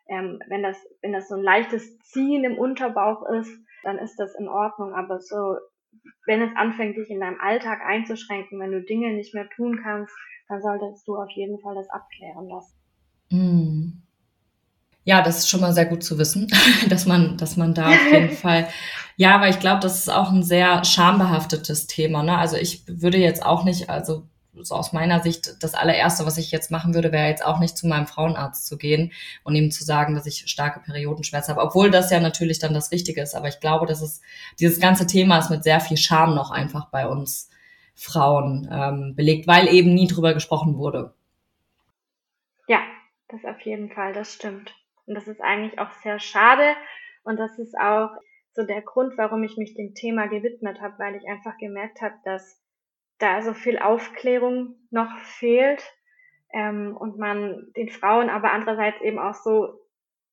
Ähm, 0.07 0.39
wenn 0.47 0.63
das, 0.63 0.77
wenn 1.01 1.13
das 1.13 1.27
so 1.27 1.35
ein 1.35 1.43
leichtes 1.43 1.99
Ziehen 1.99 2.43
im 2.43 2.57
Unterbauch 2.57 3.23
ist, 3.29 3.51
dann 3.83 3.97
ist 3.97 4.17
das 4.17 4.35
in 4.35 4.47
Ordnung. 4.47 4.93
Aber 4.93 5.19
so, 5.19 5.57
wenn 6.25 6.41
es 6.41 6.55
anfängt, 6.55 6.97
dich 6.97 7.09
in 7.09 7.19
deinem 7.19 7.39
Alltag 7.39 7.81
einzuschränken, 7.85 8.59
wenn 8.59 8.71
du 8.71 8.81
Dinge 8.81 9.13
nicht 9.13 9.33
mehr 9.33 9.49
tun 9.49 9.79
kannst, 9.81 10.13
dann 10.47 10.61
solltest 10.61 11.07
du 11.07 11.15
auf 11.15 11.29
jeden 11.31 11.59
Fall 11.59 11.75
das 11.75 11.89
abklären 11.89 12.49
lassen. 12.49 12.75
Mm. 13.29 14.01
Ja, 15.05 15.21
das 15.21 15.39
ist 15.39 15.49
schon 15.49 15.61
mal 15.61 15.73
sehr 15.73 15.85
gut 15.85 16.03
zu 16.03 16.17
wissen, 16.17 16.47
dass 16.89 17.05
man, 17.05 17.37
dass 17.37 17.57
man 17.57 17.73
da 17.73 17.89
auf 17.89 18.11
jeden 18.11 18.29
Fall, 18.35 18.67
ja, 19.15 19.35
aber 19.35 19.49
ich 19.49 19.59
glaube, 19.59 19.81
das 19.81 19.99
ist 19.99 20.09
auch 20.09 20.31
ein 20.31 20.43
sehr 20.43 20.83
schambehaftetes 20.83 21.87
Thema. 21.87 22.23
Ne? 22.23 22.37
Also 22.37 22.57
ich 22.57 22.83
würde 22.87 23.17
jetzt 23.17 23.45
auch 23.45 23.63
nicht, 23.63 23.89
also 23.89 24.27
so 24.53 24.75
aus 24.75 24.93
meiner 24.93 25.21
Sicht, 25.21 25.63
das 25.63 25.73
allererste, 25.73 26.25
was 26.25 26.37
ich 26.37 26.51
jetzt 26.51 26.71
machen 26.71 26.93
würde, 26.93 27.11
wäre 27.11 27.27
jetzt 27.27 27.45
auch 27.45 27.59
nicht 27.59 27.77
zu 27.77 27.87
meinem 27.87 28.07
Frauenarzt 28.07 28.67
zu 28.67 28.77
gehen 28.77 29.11
und 29.43 29.55
ihm 29.55 29.71
zu 29.71 29.83
sagen, 29.83 30.15
dass 30.15 30.25
ich 30.25 30.49
starke 30.49 30.79
Periodenschmerzen 30.79 31.55
habe, 31.55 31.65
obwohl 31.65 31.91
das 31.91 32.11
ja 32.11 32.19
natürlich 32.19 32.59
dann 32.59 32.73
das 32.73 32.91
Wichtige 32.91 33.21
ist. 33.21 33.35
Aber 33.35 33.47
ich 33.47 33.59
glaube, 33.59 33.85
dass 33.85 34.01
es 34.01 34.21
dieses 34.59 34.79
ganze 34.79 35.07
Thema 35.07 35.37
ist 35.39 35.49
mit 35.49 35.63
sehr 35.63 35.79
viel 35.79 35.97
Scham 35.97 36.35
noch 36.35 36.51
einfach 36.51 36.89
bei 36.89 37.07
uns 37.07 37.49
Frauen 37.95 38.69
ähm, 38.71 39.15
belegt, 39.15 39.47
weil 39.47 39.67
eben 39.67 39.93
nie 39.93 40.07
drüber 40.07 40.33
gesprochen 40.33 40.77
wurde. 40.77 41.13
Ja, 42.67 42.79
das 43.27 43.43
auf 43.45 43.59
jeden 43.61 43.91
Fall, 43.91 44.13
das 44.13 44.33
stimmt. 44.33 44.73
Und 45.05 45.15
das 45.15 45.27
ist 45.27 45.41
eigentlich 45.41 45.79
auch 45.79 45.91
sehr 46.03 46.19
schade. 46.19 46.75
Und 47.23 47.37
das 47.37 47.59
ist 47.59 47.77
auch 47.77 48.09
so 48.53 48.63
der 48.63 48.81
Grund, 48.81 49.17
warum 49.17 49.43
ich 49.43 49.57
mich 49.57 49.73
dem 49.75 49.93
Thema 49.95 50.27
gewidmet 50.27 50.81
habe, 50.81 50.95
weil 50.97 51.15
ich 51.15 51.27
einfach 51.27 51.57
gemerkt 51.57 52.01
habe, 52.01 52.15
dass 52.23 52.59
da 53.19 53.41
so 53.41 53.53
viel 53.53 53.77
Aufklärung 53.77 54.75
noch 54.91 55.17
fehlt 55.19 55.83
ähm, 56.53 56.95
und 56.97 57.17
man 57.17 57.71
den 57.75 57.89
Frauen 57.89 58.29
aber 58.29 58.51
andererseits 58.51 59.01
eben 59.01 59.19
auch 59.19 59.35
so 59.35 59.79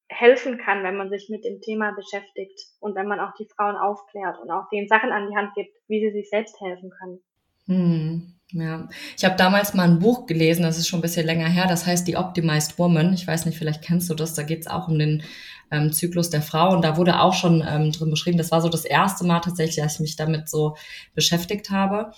helfen 0.08 0.58
kann, 0.58 0.84
wenn 0.84 0.96
man 0.96 1.10
sich 1.10 1.28
mit 1.28 1.44
dem 1.44 1.60
Thema 1.60 1.92
beschäftigt 1.92 2.60
und 2.80 2.94
wenn 2.94 3.08
man 3.08 3.20
auch 3.20 3.34
die 3.38 3.48
Frauen 3.56 3.76
aufklärt 3.76 4.38
und 4.40 4.50
auch 4.50 4.68
denen 4.70 4.88
Sachen 4.88 5.10
an 5.10 5.28
die 5.28 5.36
Hand 5.36 5.54
gibt, 5.54 5.74
wie 5.88 6.00
sie 6.00 6.12
sich 6.12 6.30
selbst 6.30 6.60
helfen 6.60 6.90
können. 6.90 7.20
Hm. 7.66 8.32
Ja, 8.52 8.88
ich 9.16 9.24
habe 9.24 9.34
damals 9.34 9.74
mal 9.74 9.88
ein 9.88 9.98
Buch 9.98 10.26
gelesen, 10.26 10.62
das 10.62 10.78
ist 10.78 10.86
schon 10.86 11.00
ein 11.00 11.02
bisschen 11.02 11.26
länger 11.26 11.48
her, 11.48 11.66
das 11.68 11.84
heißt 11.84 12.06
Die 12.06 12.16
Optimized 12.16 12.78
Woman. 12.78 13.12
Ich 13.12 13.26
weiß 13.26 13.44
nicht, 13.44 13.58
vielleicht 13.58 13.82
kennst 13.82 14.08
du 14.08 14.14
das, 14.14 14.34
da 14.34 14.44
geht 14.44 14.60
es 14.60 14.66
auch 14.68 14.86
um 14.86 15.00
den 15.00 15.24
ähm, 15.72 15.92
Zyklus 15.92 16.30
der 16.30 16.42
Frau 16.42 16.72
und 16.72 16.82
da 16.82 16.96
wurde 16.96 17.20
auch 17.20 17.34
schon 17.34 17.64
ähm, 17.68 17.90
drin 17.90 18.08
beschrieben, 18.08 18.38
das 18.38 18.52
war 18.52 18.60
so 18.60 18.68
das 18.68 18.84
erste 18.84 19.26
Mal 19.26 19.40
tatsächlich, 19.40 19.82
dass 19.82 19.94
ich 19.94 20.00
mich 20.00 20.14
damit 20.14 20.48
so 20.48 20.76
beschäftigt 21.16 21.70
habe. 21.70 22.12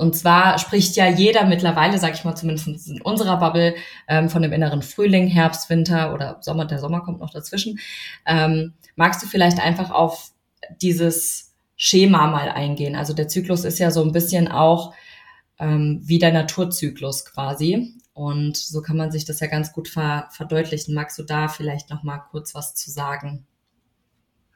Und 0.00 0.16
zwar 0.16 0.58
spricht 0.58 0.96
ja 0.96 1.08
jeder 1.08 1.44
mittlerweile, 1.44 1.98
sage 1.98 2.14
ich 2.14 2.24
mal 2.24 2.34
zumindest 2.34 2.88
in 2.88 3.02
unserer 3.02 3.38
Bubble, 3.38 3.74
ähm, 4.08 4.30
von 4.30 4.40
dem 4.40 4.52
inneren 4.52 4.80
Frühling, 4.80 5.26
Herbst, 5.26 5.68
Winter 5.68 6.14
oder 6.14 6.38
Sommer, 6.40 6.64
der 6.64 6.78
Sommer 6.78 7.02
kommt 7.02 7.20
noch 7.20 7.30
dazwischen. 7.30 7.78
Ähm, 8.24 8.72
magst 8.96 9.22
du 9.22 9.26
vielleicht 9.26 9.60
einfach 9.60 9.90
auf 9.90 10.30
dieses 10.80 11.54
Schema 11.76 12.28
mal 12.28 12.48
eingehen? 12.48 12.96
Also 12.96 13.12
der 13.12 13.28
Zyklus 13.28 13.64
ist 13.64 13.78
ja 13.78 13.90
so 13.90 14.02
ein 14.02 14.12
bisschen 14.12 14.48
auch 14.48 14.94
ähm, 15.58 16.00
wie 16.02 16.18
der 16.18 16.32
Naturzyklus 16.32 17.26
quasi. 17.26 17.94
Und 18.14 18.56
so 18.56 18.80
kann 18.80 18.96
man 18.96 19.12
sich 19.12 19.26
das 19.26 19.40
ja 19.40 19.48
ganz 19.48 19.72
gut 19.74 19.88
ver 19.88 20.28
verdeutlichen. 20.30 20.94
Magst 20.94 21.18
du 21.18 21.24
da 21.24 21.48
vielleicht 21.48 21.90
noch 21.90 22.02
mal 22.02 22.20
kurz 22.30 22.54
was 22.54 22.74
zu 22.74 22.90
sagen? 22.90 23.46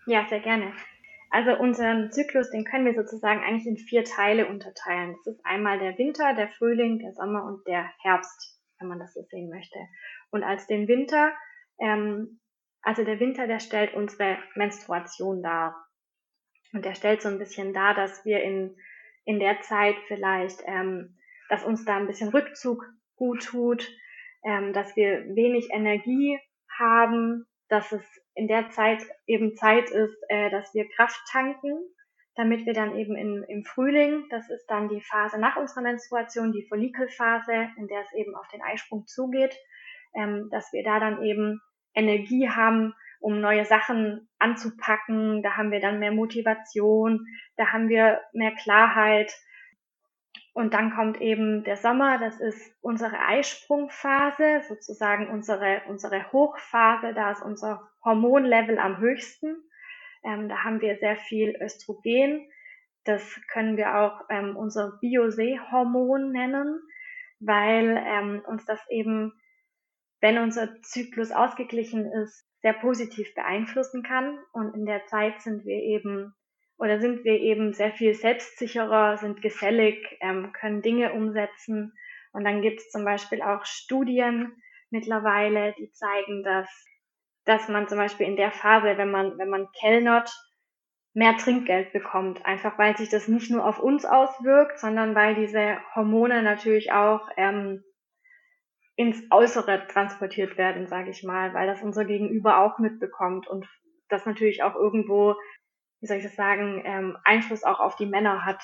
Ja, 0.07 0.27
sehr 0.27 0.41
gerne. 0.41 0.73
Also 1.35 1.59
unseren 1.59 2.13
Zyklus, 2.13 2.51
den 2.51 2.65
können 2.65 2.85
wir 2.85 2.95
sozusagen 2.95 3.43
eigentlich 3.43 3.67
in 3.67 3.77
vier 3.77 4.05
Teile 4.05 4.47
unterteilen. 4.47 5.17
Das 5.17 5.35
ist 5.35 5.45
einmal 5.45 5.81
der 5.81 5.99
Winter, 5.99 6.33
der 6.35 6.49
Frühling, 6.49 7.01
der 7.01 7.13
Sommer 7.13 7.45
und 7.45 7.67
der 7.67 7.91
Herbst, 8.03 8.61
wenn 8.79 8.87
man 8.87 9.01
das 9.01 9.15
so 9.15 9.23
sehen 9.23 9.51
möchte. 9.51 9.79
Und 10.31 10.45
als 10.45 10.69
den 10.69 10.87
Winter, 10.87 11.33
ähm, 11.81 12.39
also 12.83 13.03
der 13.03 13.19
Winter, 13.19 13.49
der 13.49 13.59
stellt 13.59 13.95
unsere 13.95 14.39
Menstruation 14.55 15.43
dar. 15.43 15.75
Und 16.73 16.85
der 16.85 16.95
stellt 16.95 17.21
so 17.21 17.29
ein 17.29 17.39
bisschen 17.39 17.73
dar, 17.73 17.95
dass 17.95 18.25
wir 18.25 18.41
in 18.43 18.77
in 19.25 19.41
der 19.41 19.61
Zeit 19.63 19.97
vielleicht, 20.07 20.63
ähm, 20.67 21.17
dass 21.49 21.65
uns 21.65 21.85
da 21.85 21.97
ein 21.97 22.07
bisschen 22.07 22.29
Rückzug 22.29 22.85
gut 23.17 23.45
tut, 23.45 23.91
ähm, 24.45 24.73
dass 24.73 24.95
wir 24.97 25.25
wenig 25.35 25.71
Energie 25.71 26.39
haben, 26.79 27.47
dass 27.69 27.93
es 27.93 28.05
in 28.35 28.49
der 28.49 28.71
Zeit 28.71 29.03
eben 29.27 29.55
Zeit 29.57 29.91
ist, 29.91 30.17
äh, 30.29 30.51
dass 30.51 30.75
wir 30.75 30.89
Kraft 30.89 31.21
tanken, 31.31 31.79
damit 32.35 32.67
wir 32.67 32.73
dann 32.73 32.97
eben 32.97 33.17
in, 33.17 33.45
im 33.45 33.65
Frühling, 33.65 34.25
das 34.31 34.51
ist 34.51 34.67
dann 34.67 34.89
die 34.89 35.01
Phase 35.01 35.39
nach 35.39 35.57
unserer 35.57 35.83
Menstruation, 35.83 36.53
die 36.53 36.67
Follikelphase, 36.69 37.69
in 37.77 37.87
der 37.87 38.01
es 38.01 38.13
eben 38.15 38.35
auf 38.35 38.49
den 38.49 38.63
Eisprung 38.63 39.07
zugeht, 39.07 39.57
ähm, 40.15 40.49
dass 40.51 40.73
wir 40.73 40.83
da 40.83 40.99
dann 40.99 41.23
eben 41.23 41.61
Energie 41.95 42.49
haben, 42.49 42.95
um 43.21 43.41
neue 43.41 43.65
Sachen 43.65 44.29
anzupacken. 44.39 45.43
Da 45.43 45.57
haben 45.57 45.71
wir 45.71 45.81
dann 45.81 46.01
mehr 46.01 46.13
Motivation, 46.13 47.25
da 47.57 47.73
haben 47.73 47.89
wir 47.89 48.21
mehr 48.33 48.53
Klarheit. 48.53 49.33
Und 50.55 50.73
dann 50.73 50.95
kommt 50.95 51.21
eben 51.21 51.65
der 51.65 51.77
Sommer, 51.77 52.19
das 52.19 52.39
ist 52.39 52.77
unsere 52.81 53.19
Eisprungphase, 53.19 54.63
sozusagen 54.69 55.29
unsere, 55.29 55.83
unsere 55.89 56.31
Hochphase, 56.31 57.13
da 57.13 57.33
ist 57.33 57.43
unser 57.43 57.91
Hormonlevel 58.05 58.79
am 58.79 58.99
höchsten. 58.99 59.57
Ähm, 60.23 60.49
da 60.49 60.63
haben 60.63 60.81
wir 60.81 60.97
sehr 60.99 61.17
viel 61.17 61.57
Östrogen. 61.61 62.49
Das 63.03 63.41
können 63.53 63.77
wir 63.77 63.97
auch 63.99 64.21
ähm, 64.31 64.57
unser 64.57 64.97
Biosee-Hormon 65.01 66.31
nennen, 66.31 66.81
weil 67.41 68.01
ähm, 68.07 68.41
uns 68.47 68.65
das 68.65 68.81
eben, 68.91 69.33
wenn 70.21 70.39
unser 70.39 70.81
Zyklus 70.83 71.33
ausgeglichen 71.33 72.07
ist, 72.23 72.49
sehr 72.63 72.75
positiv 72.75 73.35
beeinflussen 73.35 74.05
kann. 74.05 74.39
Und 74.53 74.73
in 74.77 74.87
der 74.87 75.05
Zeit 75.07 75.43
sind 75.43 75.65
wir 75.65 75.83
eben 75.83 76.33
oder 76.79 77.01
sind 77.01 77.25
wir 77.25 77.39
eben 77.41 77.73
sehr 77.73 77.93
viel 77.93 78.15
selbstsicherer, 78.15 79.17
sind 79.17 79.43
gesellig, 79.43 80.19
ähm, 80.21 80.53
können 80.53 80.83
Dinge 80.83 81.13
umsetzen. 81.13 81.93
Und 82.33 82.45
dann 82.45 82.63
gibt 82.63 82.81
es 82.81 82.91
zum 82.91 83.05
Beispiel 83.05 83.43
auch 83.43 83.65
Studien 83.65 84.53
mittlerweile, 84.91 85.75
die 85.79 85.91
zeigen, 85.93 86.43
dass, 86.43 86.69
dass 87.45 87.69
man 87.69 87.89
zum 87.89 87.99
Beispiel 87.99 88.27
in 88.27 88.37
der 88.37 88.51
Phase, 88.51 88.97
wenn 88.99 89.11
man, 89.11 89.39
wenn 89.39 89.49
man 89.49 89.69
kellnert, 89.81 90.33
mehr 91.15 91.37
Trinkgeld 91.37 91.93
bekommt. 91.93 92.45
Einfach 92.45 92.77
weil 92.77 92.97
sich 92.97 93.09
das 93.09 93.29
nicht 93.29 93.51
nur 93.51 93.65
auf 93.65 93.79
uns 93.79 94.05
auswirkt, 94.05 94.81
sondern 94.81 95.15
weil 95.15 95.37
diese 95.37 95.79
Hormone 95.95 96.43
natürlich 96.43 96.93
auch 96.93 97.29
ähm, 97.37 97.85
ins 98.97 99.23
Äußere 99.31 99.87
transportiert 99.89 100.59
werden, 100.59 100.87
sage 100.87 101.11
ich 101.11 101.23
mal, 101.23 101.55
weil 101.55 101.67
das 101.67 101.83
unser 101.83 102.05
Gegenüber 102.05 102.59
auch 102.59 102.79
mitbekommt 102.79 103.47
und 103.49 103.67
das 104.09 104.27
natürlich 104.27 104.63
auch 104.63 104.75
irgendwo, 104.75 105.35
wie 106.05 106.07
soll 106.07 106.19
ich 106.19 106.25
das 106.25 106.37
sagen, 106.37 106.83
ähm, 106.85 107.17
Einfluss 107.25 107.65
auch 107.65 107.81
auf 107.81 107.97
die 107.97 108.05
Männer 108.05 108.45
hat, 108.45 108.61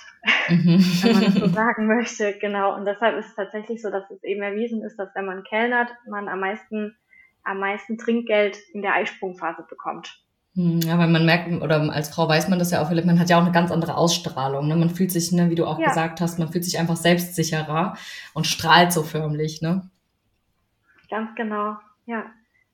mhm. 0.51 0.79
wenn 1.03 1.13
man 1.15 1.25
das 1.25 1.35
so 1.37 1.47
sagen 1.49 1.87
möchte. 1.87 2.35
Genau. 2.39 2.75
Und 2.77 2.85
deshalb 2.85 3.17
ist 3.17 3.29
es 3.29 3.35
tatsächlich 3.35 3.81
so, 3.81 3.91
dass 3.91 4.11
es 4.11 4.23
eben 4.25 4.43
erwiesen 4.43 4.83
ist, 4.83 4.99
dass 4.99 5.09
wenn 5.15 5.25
man 5.25 5.43
kellnert, 5.43 5.89
man 6.07 6.29
am 6.29 6.41
meisten, 6.41 6.95
am 7.43 7.59
meisten 7.59 7.97
Trinkgeld 7.97 8.59
in 8.75 8.83
der 8.83 8.93
Eisprungphase 8.93 9.65
bekommt. 9.71 10.23
Hm, 10.55 10.81
ja, 10.81 10.99
weil 10.99 11.09
man 11.09 11.25
merkt, 11.25 11.51
oder 11.63 11.81
als 11.91 12.11
Frau 12.11 12.29
weiß 12.29 12.51
man 12.51 12.59
das 12.59 12.73
ja 12.73 12.83
auch, 12.83 12.91
man 12.91 13.19
hat 13.19 13.31
ja 13.31 13.39
auch 13.39 13.43
eine 13.43 13.53
ganz 13.53 13.71
andere 13.71 13.97
Ausstrahlung. 13.97 14.69
Ne? 14.69 14.77
Man 14.77 14.91
fühlt 14.91 15.11
sich, 15.11 15.33
ne, 15.33 15.49
wie 15.49 15.55
du 15.55 15.65
auch 15.65 15.79
ja. 15.79 15.89
gesagt 15.89 16.21
hast, 16.21 16.39
man 16.39 16.53
fühlt 16.53 16.67
sich 16.67 16.79
einfach 16.79 16.97
selbstsicherer 16.97 17.97
und 18.35 18.47
strahlt 18.47 18.93
so 18.93 19.03
förmlich, 19.03 19.63
ne? 19.63 19.89
Ganz 21.09 21.35
genau, 21.37 21.77
ja. 22.05 22.27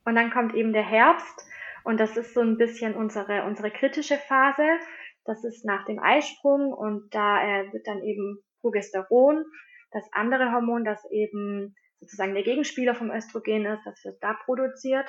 Und 0.05 0.17
dann 0.17 0.33
kommt 0.33 0.57
eben 0.57 0.73
der 0.73 0.83
Herbst 0.83 1.47
und 1.87 2.01
das 2.01 2.17
ist 2.17 2.35
so 2.35 2.41
ein 2.41 2.59
bisschen 2.59 2.97
unsere, 2.97 3.45
unsere 3.45 3.71
kritische 3.71 4.17
Phase. 4.17 4.67
Das 5.25 5.45
ist 5.45 5.65
nach 5.65 5.85
dem 5.85 6.01
Eisprung 6.01 6.73
und 6.73 7.15
da 7.15 7.41
äh, 7.41 7.73
wird 7.73 7.87
dann 7.87 8.03
eben 8.03 8.43
Progesteron, 8.61 9.45
das 9.93 10.05
andere 10.11 10.51
Hormon, 10.51 10.85
das 10.85 11.01
eben 11.13 11.77
sozusagen 12.01 12.35
der 12.35 12.43
Gegenspieler 12.43 12.97
vom 12.97 13.13
Östrogen 13.13 13.67
ist, 13.67 13.87
das 13.87 14.05
wird 14.05 14.21
da 14.21 14.35
produziert. 14.45 15.09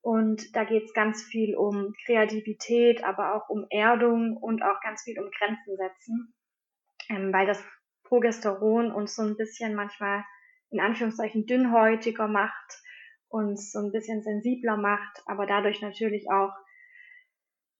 Und 0.00 0.56
da 0.56 0.64
geht 0.64 0.84
es 0.84 0.94
ganz 0.94 1.22
viel 1.22 1.54
um 1.54 1.92
Kreativität, 2.06 3.04
aber 3.04 3.34
auch 3.34 3.50
um 3.50 3.66
Erdung 3.68 4.38
und 4.38 4.62
auch 4.62 4.80
ganz 4.80 5.02
viel 5.02 5.20
um 5.20 5.30
Grenzen 5.30 5.76
setzen, 5.76 6.34
ähm, 7.10 7.30
weil 7.30 7.46
das 7.46 7.62
Progesteron 8.04 8.90
uns 8.90 9.16
so 9.16 9.22
ein 9.22 9.36
bisschen 9.36 9.74
manchmal 9.74 10.24
in 10.70 10.80
Anführungszeichen 10.80 11.44
dünnhäutiger 11.44 12.26
macht, 12.26 12.82
uns 13.36 13.70
so 13.72 13.80
ein 13.80 13.92
bisschen 13.92 14.22
sensibler 14.22 14.76
macht, 14.76 15.22
aber 15.26 15.46
dadurch 15.46 15.82
natürlich 15.82 16.30
auch 16.30 16.52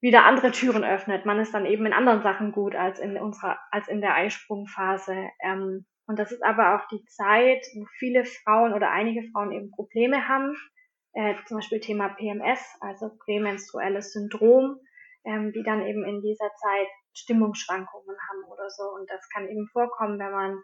wieder 0.00 0.24
andere 0.24 0.50
Türen 0.52 0.84
öffnet. 0.84 1.26
Man 1.26 1.40
ist 1.40 1.52
dann 1.54 1.66
eben 1.66 1.86
in 1.86 1.92
anderen 1.92 2.22
Sachen 2.22 2.52
gut 2.52 2.74
als 2.74 2.98
in 3.00 3.16
unserer, 3.16 3.58
als 3.70 3.88
in 3.88 4.00
der 4.00 4.14
Eisprungphase. 4.14 5.30
Ähm, 5.42 5.86
Und 6.08 6.18
das 6.18 6.30
ist 6.30 6.44
aber 6.44 6.76
auch 6.76 6.86
die 6.88 7.04
Zeit, 7.06 7.66
wo 7.74 7.84
viele 7.98 8.24
Frauen 8.24 8.74
oder 8.74 8.90
einige 8.90 9.22
Frauen 9.32 9.50
eben 9.50 9.70
Probleme 9.72 10.28
haben, 10.28 10.54
äh, 11.14 11.34
zum 11.46 11.56
Beispiel 11.56 11.80
Thema 11.80 12.10
PMS, 12.10 12.60
also 12.80 13.10
prämenstruelles 13.24 14.12
Syndrom, 14.12 14.78
ähm, 15.24 15.52
die 15.52 15.64
dann 15.64 15.84
eben 15.84 16.04
in 16.04 16.20
dieser 16.22 16.50
Zeit 16.62 16.88
Stimmungsschwankungen 17.14 18.16
haben 18.28 18.44
oder 18.52 18.68
so. 18.70 18.84
Und 18.94 19.10
das 19.10 19.28
kann 19.30 19.48
eben 19.48 19.66
vorkommen, 19.72 20.18
wenn 20.20 20.30
man, 20.30 20.62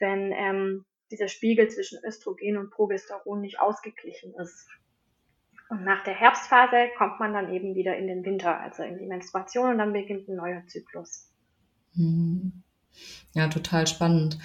wenn 0.00 0.32
ähm, 0.32 0.84
dieser 1.14 1.28
Spiegel 1.28 1.68
zwischen 1.68 1.98
Östrogen 2.04 2.58
und 2.58 2.70
Progesteron 2.70 3.40
nicht 3.40 3.60
ausgeglichen 3.60 4.34
ist. 4.34 4.68
Und 5.70 5.84
nach 5.84 6.04
der 6.04 6.14
Herbstphase 6.14 6.88
kommt 6.98 7.20
man 7.20 7.32
dann 7.32 7.52
eben 7.52 7.74
wieder 7.74 7.96
in 7.96 8.06
den 8.06 8.24
Winter, 8.24 8.60
also 8.60 8.82
in 8.82 8.98
die 8.98 9.06
Menstruation 9.06 9.70
und 9.70 9.78
dann 9.78 9.92
beginnt 9.92 10.28
ein 10.28 10.36
neuer 10.36 10.62
Zyklus. 10.66 11.30
Hm. 11.94 12.62
Ja, 13.34 13.48
total 13.48 13.86
spannend. 13.86 14.38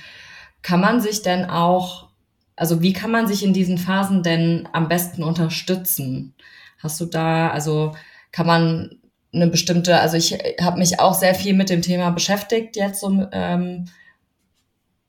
Kann 0.62 0.80
man 0.80 1.02
sich 1.02 1.22
denn 1.22 1.46
auch, 1.46 2.10
also 2.56 2.82
wie 2.82 2.94
kann 2.94 3.12
man 3.12 3.28
sich 3.28 3.44
in 3.44 3.54
diesen 3.54 3.78
Phasen 3.78 4.24
denn 4.24 4.68
am 4.72 4.88
besten 4.88 5.24
unterstützen? 5.24 6.36
Hast 6.78 7.00
du 7.02 7.06
da, 7.06 7.50
also 7.50 7.96
kann 8.32 8.48
man 8.48 9.00
eine 9.34 9.48
bestimmte, 9.48 10.00
also 10.00 10.18
ich 10.18 10.34
habe 10.62 10.80
mich 10.80 11.00
auch 11.00 11.14
sehr 11.14 11.36
viel 11.36 11.54
mit 11.54 11.70
dem 11.70 11.82
Thema 11.82 12.12
beschäftigt 12.12 12.76
jetzt 12.76 13.02
so, 13.02 13.28
ähm, 13.32 13.86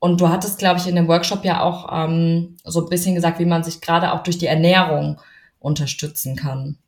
und 0.01 0.19
du 0.19 0.29
hattest, 0.29 0.57
glaube 0.57 0.79
ich, 0.79 0.87
in 0.87 0.95
dem 0.95 1.07
Workshop 1.07 1.45
ja 1.45 1.61
auch 1.61 1.87
ähm, 1.93 2.57
so 2.63 2.81
ein 2.81 2.89
bisschen 2.89 3.13
gesagt, 3.13 3.37
wie 3.37 3.45
man 3.45 3.63
sich 3.63 3.81
gerade 3.81 4.11
auch 4.11 4.23
durch 4.23 4.39
die 4.39 4.47
Ernährung 4.47 5.21
unterstützen 5.59 6.35
kann. 6.35 6.79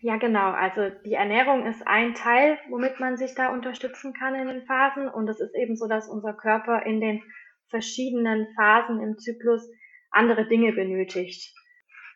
Ja, 0.00 0.16
genau. 0.16 0.50
Also 0.50 0.90
die 1.04 1.14
Ernährung 1.14 1.64
ist 1.64 1.86
ein 1.86 2.14
Teil, 2.14 2.58
womit 2.70 2.98
man 2.98 3.16
sich 3.16 3.36
da 3.36 3.52
unterstützen 3.52 4.14
kann 4.14 4.34
in 4.34 4.48
den 4.48 4.66
Phasen. 4.66 5.08
Und 5.08 5.28
es 5.28 5.38
ist 5.38 5.54
eben 5.54 5.76
so, 5.76 5.86
dass 5.86 6.08
unser 6.08 6.32
Körper 6.32 6.84
in 6.84 7.00
den 7.00 7.22
verschiedenen 7.68 8.48
Phasen 8.56 9.00
im 9.00 9.16
Zyklus 9.16 9.70
andere 10.10 10.48
Dinge 10.48 10.72
benötigt. 10.72 11.54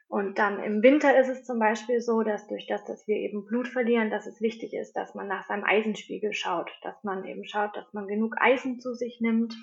Und 0.09 0.39
dann 0.39 0.63
im 0.63 0.83
Winter 0.83 1.19
ist 1.19 1.29
es 1.29 1.45
zum 1.45 1.59
Beispiel 1.59 2.01
so, 2.01 2.23
dass 2.23 2.47
durch 2.47 2.67
das, 2.67 2.83
dass 2.87 3.07
wir 3.07 3.17
eben 3.17 3.45
Blut 3.45 3.69
verlieren, 3.69 4.11
dass 4.11 4.27
es 4.27 4.41
wichtig 4.41 4.73
ist, 4.73 4.95
dass 4.95 5.15
man 5.15 5.29
nach 5.29 5.47
seinem 5.47 5.65
Eisenspiegel 5.65 6.33
schaut, 6.33 6.71
dass 6.83 7.05
man 7.05 7.25
eben 7.27 7.45
schaut, 7.45 7.77
dass 7.77 7.93
man 7.93 8.07
genug 8.07 8.37
Eisen 8.41 8.81
zu 8.81 8.95
sich 8.95 9.21
nimmt, 9.21 9.55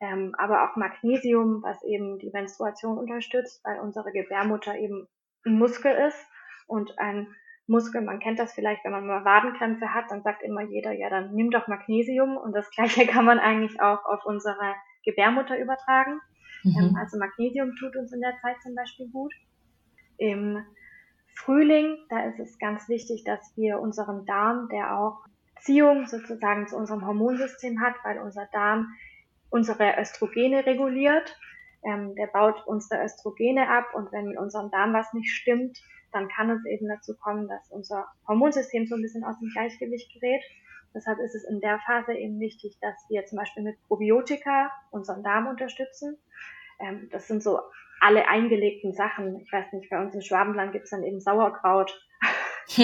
ähm, 0.00 0.34
aber 0.36 0.64
auch 0.64 0.76
Magnesium, 0.76 1.62
was 1.62 1.82
eben 1.84 2.18
die 2.18 2.30
Menstruation 2.30 2.98
unterstützt, 2.98 3.64
weil 3.64 3.80
unsere 3.80 4.12
Gebärmutter 4.12 4.76
eben 4.78 5.08
ein 5.46 5.58
Muskel 5.58 5.92
ist 5.92 6.18
und 6.66 6.98
ein 6.98 7.34
Muskel, 7.66 8.02
man 8.02 8.20
kennt 8.20 8.38
das 8.38 8.52
vielleicht, 8.52 8.84
wenn 8.84 8.92
man 8.92 9.06
mal 9.06 9.24
Wadenkrämpfe 9.24 9.92
hat, 9.94 10.10
dann 10.10 10.22
sagt 10.22 10.42
immer 10.42 10.62
jeder, 10.62 10.92
ja, 10.92 11.08
dann 11.08 11.34
nimm 11.34 11.50
doch 11.50 11.66
Magnesium 11.66 12.36
und 12.36 12.52
das 12.52 12.70
gleiche 12.70 13.06
kann 13.10 13.24
man 13.24 13.38
eigentlich 13.38 13.80
auch 13.80 14.04
auf 14.04 14.26
unsere 14.26 14.74
Gebärmutter 15.04 15.58
übertragen. 15.58 16.20
Mhm. 16.62 16.76
Ähm, 16.78 16.96
also 17.00 17.18
Magnesium 17.18 17.74
tut 17.76 17.96
uns 17.96 18.12
in 18.12 18.20
der 18.20 18.36
Zeit 18.42 18.56
zum 18.62 18.74
Beispiel 18.74 19.08
gut. 19.10 19.32
Im 20.18 20.64
Frühling, 21.34 21.96
da 22.10 22.24
ist 22.24 22.38
es 22.38 22.58
ganz 22.58 22.88
wichtig, 22.88 23.24
dass 23.24 23.56
wir 23.56 23.80
unseren 23.80 24.26
Darm, 24.26 24.68
der 24.68 24.98
auch 24.98 25.24
Beziehung 25.54 26.06
sozusagen 26.06 26.66
zu 26.66 26.76
unserem 26.76 27.06
Hormonsystem 27.06 27.80
hat, 27.80 27.94
weil 28.04 28.18
unser 28.18 28.46
Darm 28.52 28.88
unsere 29.50 29.98
Östrogene 29.98 30.66
reguliert. 30.66 31.36
Ähm, 31.84 32.14
der 32.16 32.26
baut 32.26 32.66
unsere 32.66 33.04
Östrogene 33.04 33.68
ab 33.68 33.94
und 33.94 34.10
wenn 34.12 34.26
mit 34.26 34.38
unserem 34.38 34.70
Darm 34.70 34.92
was 34.92 35.12
nicht 35.12 35.30
stimmt, 35.30 35.78
dann 36.12 36.28
kann 36.28 36.50
es 36.50 36.64
eben 36.66 36.88
dazu 36.88 37.16
kommen, 37.16 37.46
dass 37.48 37.70
unser 37.70 38.06
Hormonsystem 38.26 38.86
so 38.86 38.96
ein 38.96 39.02
bisschen 39.02 39.24
aus 39.24 39.38
dem 39.38 39.50
Gleichgewicht 39.50 40.12
gerät. 40.12 40.42
Deshalb 40.94 41.18
ist 41.20 41.34
es 41.34 41.44
in 41.44 41.60
der 41.60 41.78
Phase 41.80 42.14
eben 42.14 42.40
wichtig, 42.40 42.78
dass 42.80 42.96
wir 43.08 43.24
zum 43.26 43.38
Beispiel 43.38 43.62
mit 43.62 43.76
Probiotika 43.86 44.72
unseren 44.90 45.22
Darm 45.22 45.46
unterstützen. 45.46 46.18
Ähm, 46.80 47.08
das 47.12 47.28
sind 47.28 47.42
so 47.42 47.60
alle 48.00 48.28
eingelegten 48.28 48.92
Sachen. 48.92 49.40
Ich 49.40 49.52
weiß 49.52 49.72
nicht, 49.72 49.90
bei 49.90 50.00
uns 50.00 50.14
im 50.14 50.20
Schwabenland 50.20 50.72
gibt 50.72 50.84
es 50.84 50.90
dann 50.90 51.04
eben 51.04 51.20
Sauerkraut. 51.20 51.98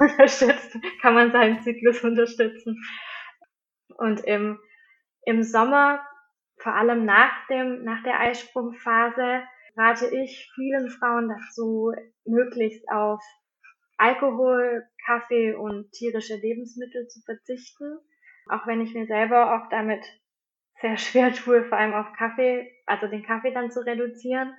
unterstützt, 0.00 0.78
kann 1.02 1.14
man 1.14 1.32
seinen 1.32 1.60
Zyklus 1.62 2.02
unterstützen. 2.02 2.82
Und 3.96 4.20
im, 4.24 4.58
im 5.26 5.42
Sommer, 5.42 6.00
vor 6.58 6.74
allem 6.74 7.04
nach 7.04 7.46
dem, 7.48 7.84
nach 7.84 8.02
der 8.02 8.18
Eisprungphase, 8.20 9.42
rate 9.76 10.06
ich 10.14 10.50
vielen 10.54 10.90
Frauen 10.90 11.28
dazu, 11.28 11.92
möglichst 12.24 12.88
auf 12.90 13.22
Alkohol, 13.98 14.86
Kaffee 15.04 15.52
und 15.52 15.92
tierische 15.92 16.36
Lebensmittel 16.36 17.06
zu 17.08 17.20
verzichten. 17.20 17.98
Auch 18.48 18.66
wenn 18.66 18.80
ich 18.80 18.94
mir 18.94 19.06
selber 19.06 19.54
auch 19.54 19.68
damit 19.68 20.04
sehr 20.80 20.98
schwer 20.98 21.32
tue, 21.34 21.64
vor 21.64 21.78
allem 21.78 21.94
auf 21.94 22.12
Kaffee, 22.16 22.70
also 22.86 23.06
den 23.06 23.24
Kaffee 23.24 23.52
dann 23.52 23.70
zu 23.70 23.80
reduzieren, 23.80 24.54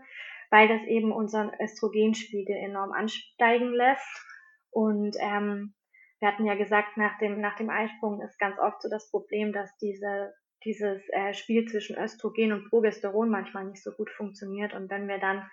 weil 0.49 0.67
das 0.67 0.83
eben 0.87 1.11
unseren 1.11 1.51
Östrogenspiegel 1.59 2.55
enorm 2.55 2.91
ansteigen 2.91 3.73
lässt. 3.73 4.25
Und 4.69 5.15
ähm, 5.19 5.73
wir 6.19 6.27
hatten 6.27 6.45
ja 6.45 6.55
gesagt, 6.55 6.97
nach 6.97 7.17
dem, 7.19 7.41
nach 7.41 7.55
dem 7.57 7.69
Eisprung 7.69 8.21
ist 8.21 8.39
ganz 8.39 8.59
oft 8.59 8.81
so 8.81 8.89
das 8.89 9.09
Problem, 9.09 9.53
dass 9.53 9.75
diese 9.77 10.33
dieses 10.63 11.01
äh, 11.09 11.33
Spiel 11.33 11.67
zwischen 11.67 11.97
Östrogen 11.97 12.53
und 12.53 12.69
Progesteron 12.69 13.29
manchmal 13.29 13.65
nicht 13.65 13.83
so 13.83 13.91
gut 13.91 14.09
funktioniert. 14.09 14.73
Und 14.73 14.89
wenn 14.89 15.07
wir 15.07 15.17
dann 15.17 15.49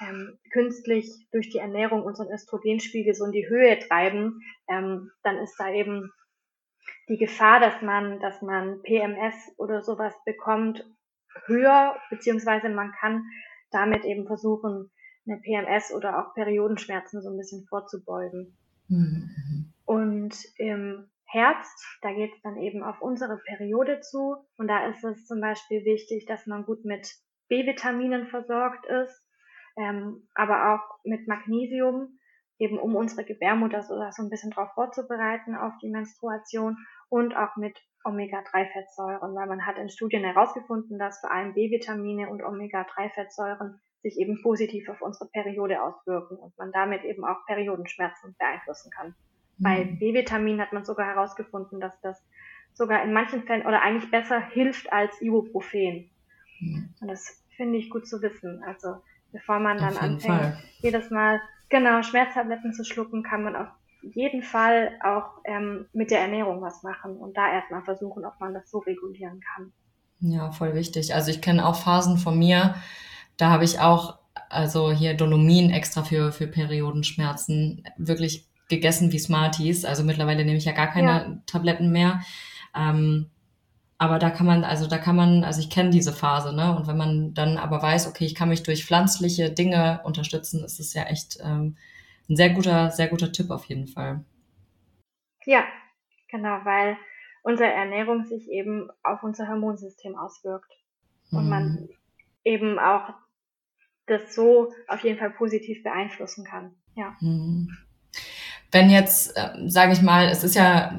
ähm, 0.00 0.38
künstlich 0.52 1.10
durch 1.32 1.50
die 1.50 1.58
Ernährung 1.58 2.02
unseren 2.02 2.32
Östrogenspiegel 2.32 3.14
so 3.14 3.24
in 3.24 3.32
die 3.32 3.48
Höhe 3.48 3.78
treiben, 3.78 4.40
ähm, 4.68 5.10
dann 5.22 5.38
ist 5.38 5.56
da 5.58 5.72
eben 5.72 6.10
die 7.08 7.18
Gefahr, 7.18 7.60
dass 7.60 7.82
man, 7.82 8.20
dass 8.20 8.40
man 8.42 8.82
PMS 8.82 9.54
oder 9.58 9.82
sowas 9.82 10.14
bekommt, 10.24 10.84
höher, 11.46 11.96
beziehungsweise 12.10 12.68
man 12.68 12.92
kann 12.92 13.24
damit 13.70 14.04
eben 14.04 14.26
versuchen, 14.26 14.90
eine 15.26 15.40
PMS 15.40 15.92
oder 15.92 16.18
auch 16.18 16.34
Periodenschmerzen 16.34 17.22
so 17.22 17.30
ein 17.30 17.36
bisschen 17.36 17.66
vorzubeugen. 17.66 18.56
Mhm. 18.88 19.72
Und 19.84 20.36
im 20.56 21.10
Herbst, 21.26 21.84
da 22.02 22.12
geht 22.12 22.32
es 22.32 22.42
dann 22.42 22.56
eben 22.58 22.82
auf 22.82 23.00
unsere 23.00 23.38
Periode 23.38 24.00
zu. 24.00 24.36
Und 24.56 24.68
da 24.68 24.86
ist 24.86 25.02
es 25.02 25.26
zum 25.26 25.40
Beispiel 25.40 25.84
wichtig, 25.84 26.26
dass 26.26 26.46
man 26.46 26.64
gut 26.64 26.84
mit 26.84 27.08
B-Vitaminen 27.48 28.28
versorgt 28.28 28.86
ist, 28.86 29.26
ähm, 29.76 30.28
aber 30.34 30.74
auch 30.74 31.04
mit 31.04 31.26
Magnesium, 31.26 32.18
eben 32.58 32.78
um 32.78 32.94
unsere 32.94 33.24
Gebärmutter 33.24 33.82
so, 33.82 33.94
so 34.10 34.22
ein 34.22 34.30
bisschen 34.30 34.52
darauf 34.52 34.72
vorzubereiten 34.74 35.56
auf 35.56 35.72
die 35.82 35.90
Menstruation 35.90 36.76
und 37.08 37.36
auch 37.36 37.56
mit 37.56 37.78
Omega-3-Fettsäuren, 38.04 39.34
weil 39.34 39.46
man 39.46 39.66
hat 39.66 39.78
in 39.78 39.88
Studien 39.88 40.24
herausgefunden, 40.24 40.98
dass 40.98 41.20
vor 41.20 41.30
allem 41.30 41.54
B-Vitamine 41.54 42.28
und 42.28 42.42
Omega-3-Fettsäuren 42.42 43.80
sich 44.02 44.18
eben 44.18 44.42
positiv 44.42 44.88
auf 44.90 45.00
unsere 45.00 45.30
Periode 45.30 45.82
auswirken 45.82 46.36
und 46.36 46.56
man 46.58 46.70
damit 46.72 47.04
eben 47.04 47.24
auch 47.24 47.46
Periodenschmerzen 47.46 48.36
beeinflussen 48.38 48.90
kann. 48.90 49.14
Bei 49.58 49.84
mhm. 49.84 49.98
B-Vitamin 49.98 50.60
hat 50.60 50.72
man 50.72 50.84
sogar 50.84 51.06
herausgefunden, 51.06 51.80
dass 51.80 51.98
das 52.00 52.22
sogar 52.74 53.02
in 53.02 53.12
manchen 53.12 53.44
Fällen 53.44 53.66
oder 53.66 53.82
eigentlich 53.82 54.10
besser 54.10 54.40
hilft 54.40 54.92
als 54.92 55.20
Ibuprofen. 55.22 56.10
Mhm. 56.60 56.94
Und 57.00 57.08
das 57.08 57.42
finde 57.56 57.78
ich 57.78 57.88
gut 57.88 58.06
zu 58.06 58.20
wissen. 58.20 58.62
Also 58.64 58.96
bevor 59.32 59.58
man 59.60 59.78
dann 59.78 59.96
anfängt, 59.96 60.22
Fall. 60.22 60.58
jedes 60.80 61.10
Mal 61.10 61.40
genau 61.68 62.02
Schmerztabletten 62.02 62.72
zu 62.72 62.84
schlucken, 62.84 63.22
kann 63.22 63.44
man 63.44 63.56
auf 63.56 63.68
jeden 64.14 64.42
Fall 64.42 64.92
auch 65.02 65.40
ähm, 65.44 65.86
mit 65.92 66.10
der 66.10 66.20
Ernährung 66.20 66.60
was 66.62 66.82
machen 66.82 67.16
und 67.16 67.36
da 67.36 67.52
erstmal 67.52 67.82
versuchen, 67.82 68.24
ob 68.24 68.38
man 68.40 68.54
das 68.54 68.70
so 68.70 68.78
regulieren 68.78 69.40
kann. 69.40 69.72
Ja, 70.20 70.50
voll 70.52 70.74
wichtig. 70.74 71.14
Also 71.14 71.30
ich 71.30 71.40
kenne 71.40 71.66
auch 71.66 71.76
Phasen 71.76 72.18
von 72.18 72.38
mir, 72.38 72.74
da 73.36 73.50
habe 73.50 73.64
ich 73.64 73.80
auch 73.80 74.18
also 74.48 74.92
hier 74.92 75.14
Dolomin 75.14 75.70
extra 75.70 76.02
für, 76.02 76.32
für 76.32 76.46
Periodenschmerzen 76.46 77.84
wirklich 77.96 78.46
gegessen 78.68 79.12
wie 79.12 79.18
Smarties. 79.18 79.84
Also 79.84 80.04
mittlerweile 80.04 80.44
nehme 80.44 80.58
ich 80.58 80.64
ja 80.64 80.72
gar 80.72 80.88
keine 80.88 81.10
ja. 81.10 81.38
Tabletten 81.46 81.90
mehr. 81.90 82.22
Ähm, 82.74 83.30
aber 83.98 84.18
da 84.18 84.30
kann 84.30 84.46
man, 84.46 84.64
also 84.64 84.86
da 84.86 84.98
kann 84.98 85.16
man, 85.16 85.44
also 85.44 85.60
ich 85.60 85.70
kenne 85.70 85.90
diese 85.90 86.12
Phase, 86.12 86.54
ne? 86.54 86.76
Und 86.76 86.86
wenn 86.86 86.96
man 86.96 87.34
dann 87.34 87.58
aber 87.58 87.80
weiß, 87.80 88.08
okay, 88.08 88.24
ich 88.24 88.34
kann 88.34 88.48
mich 88.48 88.62
durch 88.62 88.84
pflanzliche 88.84 89.50
Dinge 89.50 90.00
unterstützen, 90.04 90.64
ist 90.64 90.80
es 90.80 90.94
ja 90.94 91.04
echt 91.04 91.38
ähm, 91.42 91.76
ein 92.28 92.36
sehr 92.36 92.50
guter, 92.50 92.90
sehr 92.90 93.08
guter 93.08 93.32
Tipp 93.32 93.50
auf 93.50 93.64
jeden 93.66 93.86
Fall. 93.86 94.24
Ja, 95.44 95.64
genau, 96.30 96.64
weil 96.64 96.96
unsere 97.42 97.70
Ernährung 97.70 98.24
sich 98.24 98.50
eben 98.50 98.88
auf 99.02 99.22
unser 99.22 99.48
Hormonsystem 99.48 100.16
auswirkt. 100.16 100.72
Und 101.30 101.48
man 101.48 101.72
mhm. 101.72 101.88
eben 102.44 102.78
auch 102.78 103.12
das 104.06 104.34
so 104.34 104.72
auf 104.86 105.00
jeden 105.00 105.18
Fall 105.18 105.30
positiv 105.30 105.82
beeinflussen 105.82 106.44
kann. 106.44 106.74
Ja. 106.94 107.16
Mhm 107.20 107.76
wenn 108.74 108.90
jetzt, 108.90 109.36
äh, 109.36 109.50
sage 109.68 109.92
ich 109.92 110.02
mal, 110.02 110.26
es 110.28 110.42
ist 110.42 110.56
ja 110.56 110.98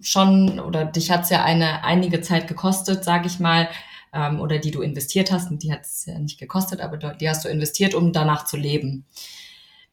schon 0.00 0.60
oder 0.60 0.84
dich 0.84 1.10
hat's 1.10 1.30
ja 1.30 1.42
eine 1.42 1.82
einige 1.82 2.20
Zeit 2.20 2.46
gekostet, 2.46 3.02
sage 3.04 3.26
ich 3.26 3.40
mal, 3.40 3.68
ähm, 4.12 4.38
oder 4.38 4.58
die 4.58 4.70
du 4.70 4.82
investiert 4.82 5.32
hast, 5.32 5.50
und 5.50 5.62
die 5.62 5.72
hat's 5.72 6.04
ja 6.04 6.18
nicht 6.18 6.38
gekostet, 6.38 6.80
aber 6.80 6.98
die 6.98 7.28
hast 7.28 7.44
du 7.44 7.48
investiert, 7.48 7.94
um 7.94 8.12
danach 8.12 8.44
zu 8.44 8.58
leben. 8.58 9.06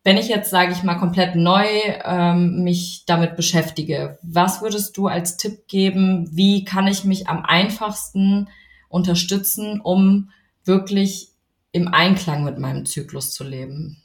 Wenn 0.04 0.18
ich 0.18 0.28
jetzt, 0.28 0.50
sage 0.50 0.74
ich 0.74 0.84
mal, 0.84 0.96
komplett 0.96 1.36
neu 1.36 1.66
ähm, 2.04 2.64
mich 2.64 3.06
damit 3.08 3.38
beschäftige, 3.38 4.20
was 4.22 4.62
würdest 4.62 4.98
du 4.98 5.08
als 5.08 5.38
Tipp 5.38 5.68
geben? 5.68 6.30
Wie 6.32 6.66
kann 6.66 6.88
ich 6.88 7.06
mich 7.06 7.30
am 7.30 7.46
einfachsten 7.46 8.50
unterstützen, 8.90 9.80
um 9.80 10.32
wirklich 10.66 11.30
im 11.72 11.88
Einklang 11.88 12.44
mit 12.44 12.60
meinem 12.60 12.86
Zyklus 12.86 13.34
zu 13.34 13.46
leben? 13.46 14.04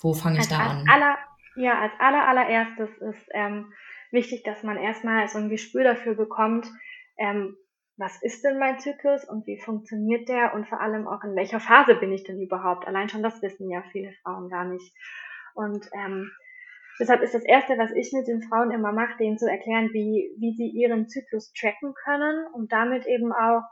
Wo 0.00 0.12
fange 0.12 0.40
ich 0.40 0.48
da 0.48 0.58
als 0.58 0.70
an? 0.70 0.88
Aller, 0.90 1.16
ja, 1.56 1.80
als 1.80 1.92
aller, 1.98 2.28
allererstes 2.28 2.90
ist 3.00 3.28
ähm, 3.32 3.72
wichtig, 4.10 4.44
dass 4.44 4.62
man 4.62 4.76
erstmal 4.76 5.26
so 5.28 5.38
ein 5.38 5.48
Gespür 5.48 5.84
dafür 5.84 6.14
bekommt, 6.14 6.66
ähm, 7.16 7.56
was 7.96 8.20
ist 8.22 8.44
denn 8.44 8.58
mein 8.58 8.80
Zyklus 8.80 9.24
und 9.24 9.46
wie 9.46 9.58
funktioniert 9.58 10.28
der 10.28 10.54
und 10.54 10.68
vor 10.68 10.80
allem 10.80 11.06
auch 11.06 11.22
in 11.22 11.36
welcher 11.36 11.60
Phase 11.60 11.94
bin 11.94 12.12
ich 12.12 12.24
denn 12.24 12.40
überhaupt. 12.40 12.86
Allein 12.86 13.08
schon 13.08 13.22
das 13.22 13.40
wissen 13.40 13.70
ja 13.70 13.82
viele 13.92 14.12
Frauen 14.22 14.48
gar 14.48 14.64
nicht. 14.64 14.92
Und 15.54 15.88
ähm, 15.92 16.32
deshalb 16.98 17.22
ist 17.22 17.34
das 17.34 17.44
Erste, 17.44 17.78
was 17.78 17.92
ich 17.92 18.12
mit 18.12 18.26
den 18.26 18.42
Frauen 18.42 18.72
immer 18.72 18.92
mache, 18.92 19.16
denen 19.18 19.38
zu 19.38 19.48
erklären, 19.48 19.90
wie, 19.92 20.34
wie 20.38 20.54
sie 20.56 20.68
ihren 20.68 21.08
Zyklus 21.08 21.52
tracken 21.52 21.94
können 21.94 22.46
und 22.52 22.72
damit 22.72 23.06
eben 23.06 23.32
auch, 23.32 23.62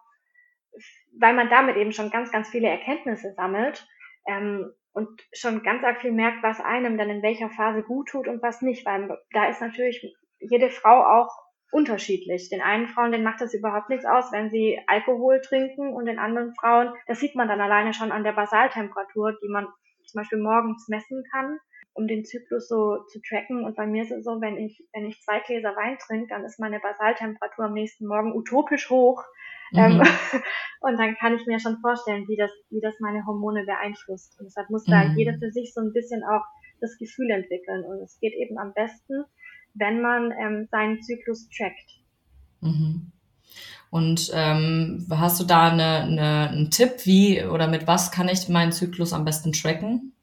weil 1.19 1.35
man 1.35 1.51
damit 1.51 1.77
eben 1.77 1.93
schon 1.93 2.11
ganz, 2.11 2.31
ganz 2.31 2.49
viele 2.49 2.69
Erkenntnisse 2.69 3.33
sammelt 3.35 3.85
ähm, 4.29 4.73
und 4.93 5.09
schon 5.33 5.65
ganz 5.65 5.83
arg 5.83 6.01
viel 6.01 6.13
merkt, 6.13 6.45
was 6.45 6.61
einem 6.61 6.97
dann 6.97 7.11
in 7.11 7.23
welcher 7.23 7.51
Phase 7.51 7.83
gut 7.83 8.09
tut 8.09 8.29
und 8.29 8.41
was 8.41 8.63
nicht, 8.63 8.87
weil 8.87 9.19
da 9.33 9.49
ist 9.49 9.61
natürlich 9.61 10.15
jede 10.39 10.71
Frau 10.71 11.03
auch 11.03 11.43
unterschiedlich. 11.73 12.51
Den 12.51 12.61
einen 12.61 12.87
Frauen, 12.87 13.13
denen 13.13 13.25
macht 13.25 13.41
das 13.41 13.55
überhaupt 13.55 13.89
nichts 13.89 14.05
aus, 14.05 14.31
wenn 14.31 14.51
sie 14.51 14.79
Alkohol 14.87 15.41
trinken 15.41 15.95
und 15.95 16.05
den 16.05 16.19
anderen 16.19 16.55
Frauen, 16.55 16.93
das 17.07 17.19
sieht 17.19 17.35
man 17.35 17.49
dann 17.49 17.61
alleine 17.61 17.95
schon 17.95 18.13
an 18.13 18.25
der 18.25 18.33
Basaltemperatur, 18.33 19.39
die 19.43 19.49
man 19.49 19.67
zum 20.05 20.21
Beispiel 20.21 20.39
morgens 20.39 20.87
messen 20.89 21.25
kann, 21.33 21.59
um 21.95 22.07
den 22.07 22.25
Zyklus 22.25 22.69
so 22.69 22.99
zu 23.05 23.21
tracken. 23.23 23.65
Und 23.65 23.75
bei 23.75 23.87
mir 23.87 24.03
ist 24.03 24.13
es 24.13 24.25
so, 24.25 24.41
wenn 24.41 24.59
ich, 24.59 24.85
wenn 24.93 25.07
ich 25.07 25.23
zwei 25.23 25.41
Gläser 25.41 25.75
Wein 25.75 25.99
trinke, 25.99 26.29
dann 26.29 26.45
ist 26.45 26.61
meine 26.61 26.79
Basaltemperatur 26.79 27.65
am 27.65 27.75
nächsten 27.75 28.07
Morgen 28.07 28.37
utopisch 28.37 28.91
hoch. 28.91 29.25
Ähm, 29.75 29.97
mhm. 29.97 30.03
und 30.81 30.99
dann 30.99 31.17
kann 31.17 31.35
ich 31.35 31.47
mir 31.47 31.59
schon 31.59 31.79
vorstellen, 31.81 32.29
wie 32.29 32.37
das, 32.37 32.51
wie 32.69 32.81
das 32.81 33.01
meine 33.01 33.25
Hormone 33.25 33.65
beeinflusst. 33.65 34.39
Und 34.39 34.45
deshalb 34.45 34.69
muss 34.69 34.85
da 34.85 35.05
mhm. 35.05 35.17
jeder 35.17 35.39
für 35.39 35.51
sich 35.51 35.73
so 35.73 35.81
ein 35.81 35.95
bisschen 35.95 36.23
auch 36.23 36.45
das 36.83 36.99
Gefühl 36.99 37.31
entwickeln. 37.31 37.85
Und 37.85 38.03
es 38.03 38.19
geht 38.21 38.35
eben 38.35 38.59
am 38.59 38.75
besten, 38.75 39.25
wenn 39.75 40.01
man 40.01 40.33
ähm, 40.33 40.69
seinen 40.71 41.03
Zyklus 41.03 41.49
trackt. 41.49 42.01
Mhm. 42.61 43.13
Und 43.91 44.31
ähm, 44.33 45.07
hast 45.11 45.39
du 45.41 45.45
da 45.45 45.71
eine, 45.71 46.03
eine, 46.05 46.49
einen 46.49 46.71
Tipp, 46.71 47.05
wie 47.05 47.45
oder 47.45 47.69
mit 47.69 47.87
was 47.87 48.11
kann 48.11 48.29
ich 48.29 48.49
meinen 48.49 48.73
Zyklus 48.73 49.13
am 49.13 49.25
besten 49.25 49.53
tracken? 49.53 50.15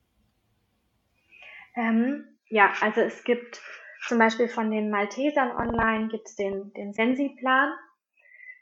Ähm, 1.76 2.26
ja, 2.48 2.74
also 2.82 3.02
es 3.02 3.24
gibt 3.24 3.62
zum 4.08 4.18
Beispiel 4.18 4.48
von 4.48 4.72
den 4.72 4.90
Maltesern 4.90 5.52
online 5.52 6.08
gibt 6.08 6.28
es 6.28 6.36
den, 6.36 6.74
den 6.74 6.94
Sensi-Plan. 6.94 7.72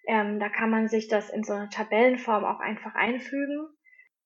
Ähm, 0.08 0.39
da 0.39 0.50
kann 0.50 0.69
man 0.69 0.89
sich 0.89 1.08
das 1.08 1.30
in 1.30 1.43
so 1.43 1.54
einer 1.54 1.69
Tabellenform 1.69 2.43
auch 2.43 2.60
einfach 2.60 2.95
einfügen. 2.95 3.67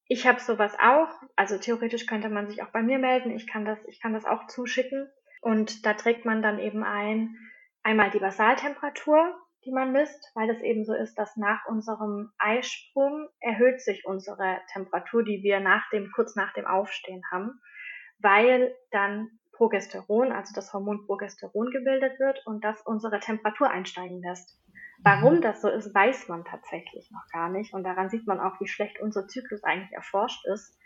Ich 0.07 0.27
habe 0.27 0.39
sowas 0.39 0.75
auch, 0.81 1.09
also 1.35 1.57
theoretisch 1.57 2.05
könnte 2.05 2.29
man 2.29 2.47
sich 2.47 2.63
auch 2.63 2.71
bei 2.71 2.81
mir 2.81 2.99
melden. 2.99 3.31
Ich 3.31 3.47
kann 3.47 3.65
das, 3.65 3.79
ich 3.87 4.01
kann 4.01 4.13
das 4.13 4.25
auch 4.25 4.47
zuschicken. 4.47 5.07
Und 5.41 5.85
da 5.85 5.93
trägt 5.93 6.23
man 6.23 6.41
dann 6.41 6.59
eben 6.59 6.83
ein, 6.83 7.35
einmal 7.83 8.11
die 8.11 8.19
Basaltemperatur, 8.19 9.35
die 9.65 9.71
man 9.71 9.91
misst, 9.91 10.31
weil 10.35 10.49
es 10.49 10.61
eben 10.61 10.85
so 10.85 10.93
ist, 10.93 11.15
dass 11.15 11.35
nach 11.37 11.65
unserem 11.67 12.31
Eisprung 12.37 13.27
erhöht 13.39 13.81
sich 13.81 14.05
unsere 14.05 14.59
Temperatur, 14.71 15.23
die 15.23 15.43
wir 15.43 15.59
nach 15.59 15.87
dem, 15.89 16.11
kurz 16.15 16.35
nach 16.35 16.53
dem 16.53 16.65
Aufstehen 16.65 17.21
haben, 17.31 17.59
weil 18.19 18.75
dann 18.91 19.29
Progesteron, 19.53 20.31
also 20.31 20.53
das 20.55 20.73
Hormon 20.73 21.05
Progesteron 21.05 21.69
gebildet 21.69 22.19
wird 22.19 22.41
und 22.47 22.63
das 22.63 22.81
unsere 22.81 23.19
Temperatur 23.19 23.69
einsteigen 23.69 24.21
lässt. 24.21 24.59
Warum 25.03 25.35
mhm. 25.35 25.41
das 25.41 25.61
so 25.61 25.69
ist, 25.69 25.93
weiß 25.93 26.27
man 26.27 26.45
tatsächlich 26.45 27.09
noch 27.11 27.27
gar 27.31 27.49
nicht. 27.49 27.73
Und 27.73 27.83
daran 27.83 28.09
sieht 28.09 28.27
man 28.27 28.39
auch, 28.39 28.59
wie 28.59 28.67
schlecht 28.67 28.99
unser 28.99 29.27
Zyklus 29.27 29.63
eigentlich 29.63 29.91
erforscht 29.91 30.45
ist. 30.47 30.79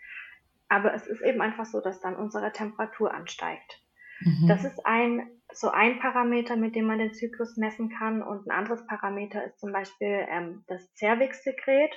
Aber 0.67 0.93
es 0.93 1.05
ist 1.05 1.21
eben 1.21 1.41
einfach 1.41 1.65
so, 1.65 1.81
dass 1.81 2.01
dann 2.01 2.15
unsere 2.15 2.51
Temperatur 2.51 3.13
ansteigt. 3.13 3.84
Mhm. 4.21 4.47
Das 4.47 4.63
ist 4.63 4.85
ein, 4.85 5.29
so 5.51 5.69
ein 5.69 5.99
Parameter, 5.99 6.55
mit 6.55 6.75
dem 6.75 6.85
man 6.85 6.99
den 6.99 7.13
Zyklus 7.13 7.57
messen 7.57 7.89
kann. 7.89 8.21
Und 8.21 8.47
ein 8.47 8.51
anderes 8.51 8.85
Parameter 8.87 9.43
ist 9.45 9.59
zum 9.59 9.71
Beispiel 9.71 10.25
ähm, 10.29 10.63
das 10.67 10.93
Zervixsekret, 10.93 11.93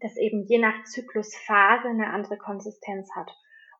das 0.00 0.16
eben 0.16 0.46
je 0.46 0.58
nach 0.58 0.84
Zyklusphase 0.84 1.88
eine 1.88 2.10
andere 2.10 2.38
Konsistenz 2.38 3.10
hat. 3.14 3.30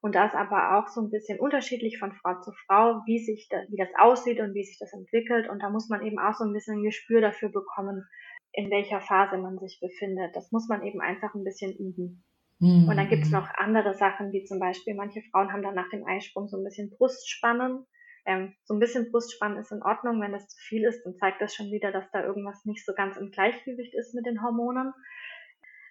Und 0.02 0.14
da 0.14 0.26
ist 0.26 0.34
aber 0.34 0.78
auch 0.78 0.88
so 0.88 1.02
ein 1.02 1.10
bisschen 1.10 1.38
unterschiedlich 1.38 1.98
von 1.98 2.12
Frau 2.12 2.40
zu 2.40 2.52
Frau, 2.66 3.02
wie 3.04 3.18
sich 3.18 3.48
da, 3.50 3.58
wie 3.68 3.76
das 3.76 3.90
aussieht 3.98 4.40
und 4.40 4.54
wie 4.54 4.64
sich 4.64 4.78
das 4.78 4.92
entwickelt. 4.94 5.48
Und 5.48 5.62
da 5.62 5.68
muss 5.68 5.88
man 5.88 6.04
eben 6.06 6.18
auch 6.18 6.34
so 6.34 6.44
ein 6.44 6.52
bisschen 6.52 6.78
ein 6.78 6.84
Gespür 6.84 7.20
dafür 7.20 7.50
bekommen, 7.50 8.06
in 8.52 8.70
welcher 8.70 9.00
Phase 9.00 9.36
man 9.36 9.58
sich 9.58 9.78
befindet. 9.80 10.34
Das 10.34 10.50
muss 10.52 10.68
man 10.68 10.82
eben 10.84 11.00
einfach 11.00 11.34
ein 11.34 11.44
bisschen 11.44 11.72
üben. 11.76 12.24
Mhm. 12.60 12.88
Und 12.88 12.96
dann 12.96 13.08
gibt's 13.08 13.30
mhm. 13.30 13.38
noch 13.38 13.48
andere 13.56 13.94
Sachen, 13.94 14.32
wie 14.32 14.44
zum 14.44 14.60
Beispiel, 14.60 14.94
manche 14.94 15.22
Frauen 15.30 15.52
haben 15.52 15.62
dann 15.62 15.74
nach 15.74 15.88
dem 15.90 16.06
Eisprung 16.06 16.48
so 16.48 16.58
ein 16.58 16.64
bisschen 16.64 16.90
Brustspannen. 16.90 17.86
Ähm, 18.26 18.54
so 18.64 18.74
ein 18.74 18.80
bisschen 18.80 19.10
Brustspannen 19.10 19.58
ist 19.58 19.72
in 19.72 19.82
Ordnung. 19.82 20.20
Wenn 20.20 20.32
das 20.32 20.46
zu 20.48 20.58
viel 20.60 20.84
ist, 20.84 21.02
dann 21.04 21.16
zeigt 21.16 21.40
das 21.40 21.54
schon 21.54 21.70
wieder, 21.70 21.90
dass 21.90 22.10
da 22.12 22.22
irgendwas 22.22 22.64
nicht 22.66 22.84
so 22.84 22.92
ganz 22.94 23.16
im 23.16 23.30
Gleichgewicht 23.30 23.94
ist 23.94 24.14
mit 24.14 24.26
den 24.26 24.42
Hormonen. 24.42 24.92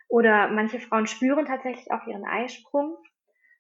Oder 0.08 0.50
manche 0.50 0.80
Frauen 0.80 1.08
spüren 1.08 1.46
tatsächlich 1.46 1.92
auch 1.92 2.06
ihren 2.08 2.26
Eisprung. 2.26 2.98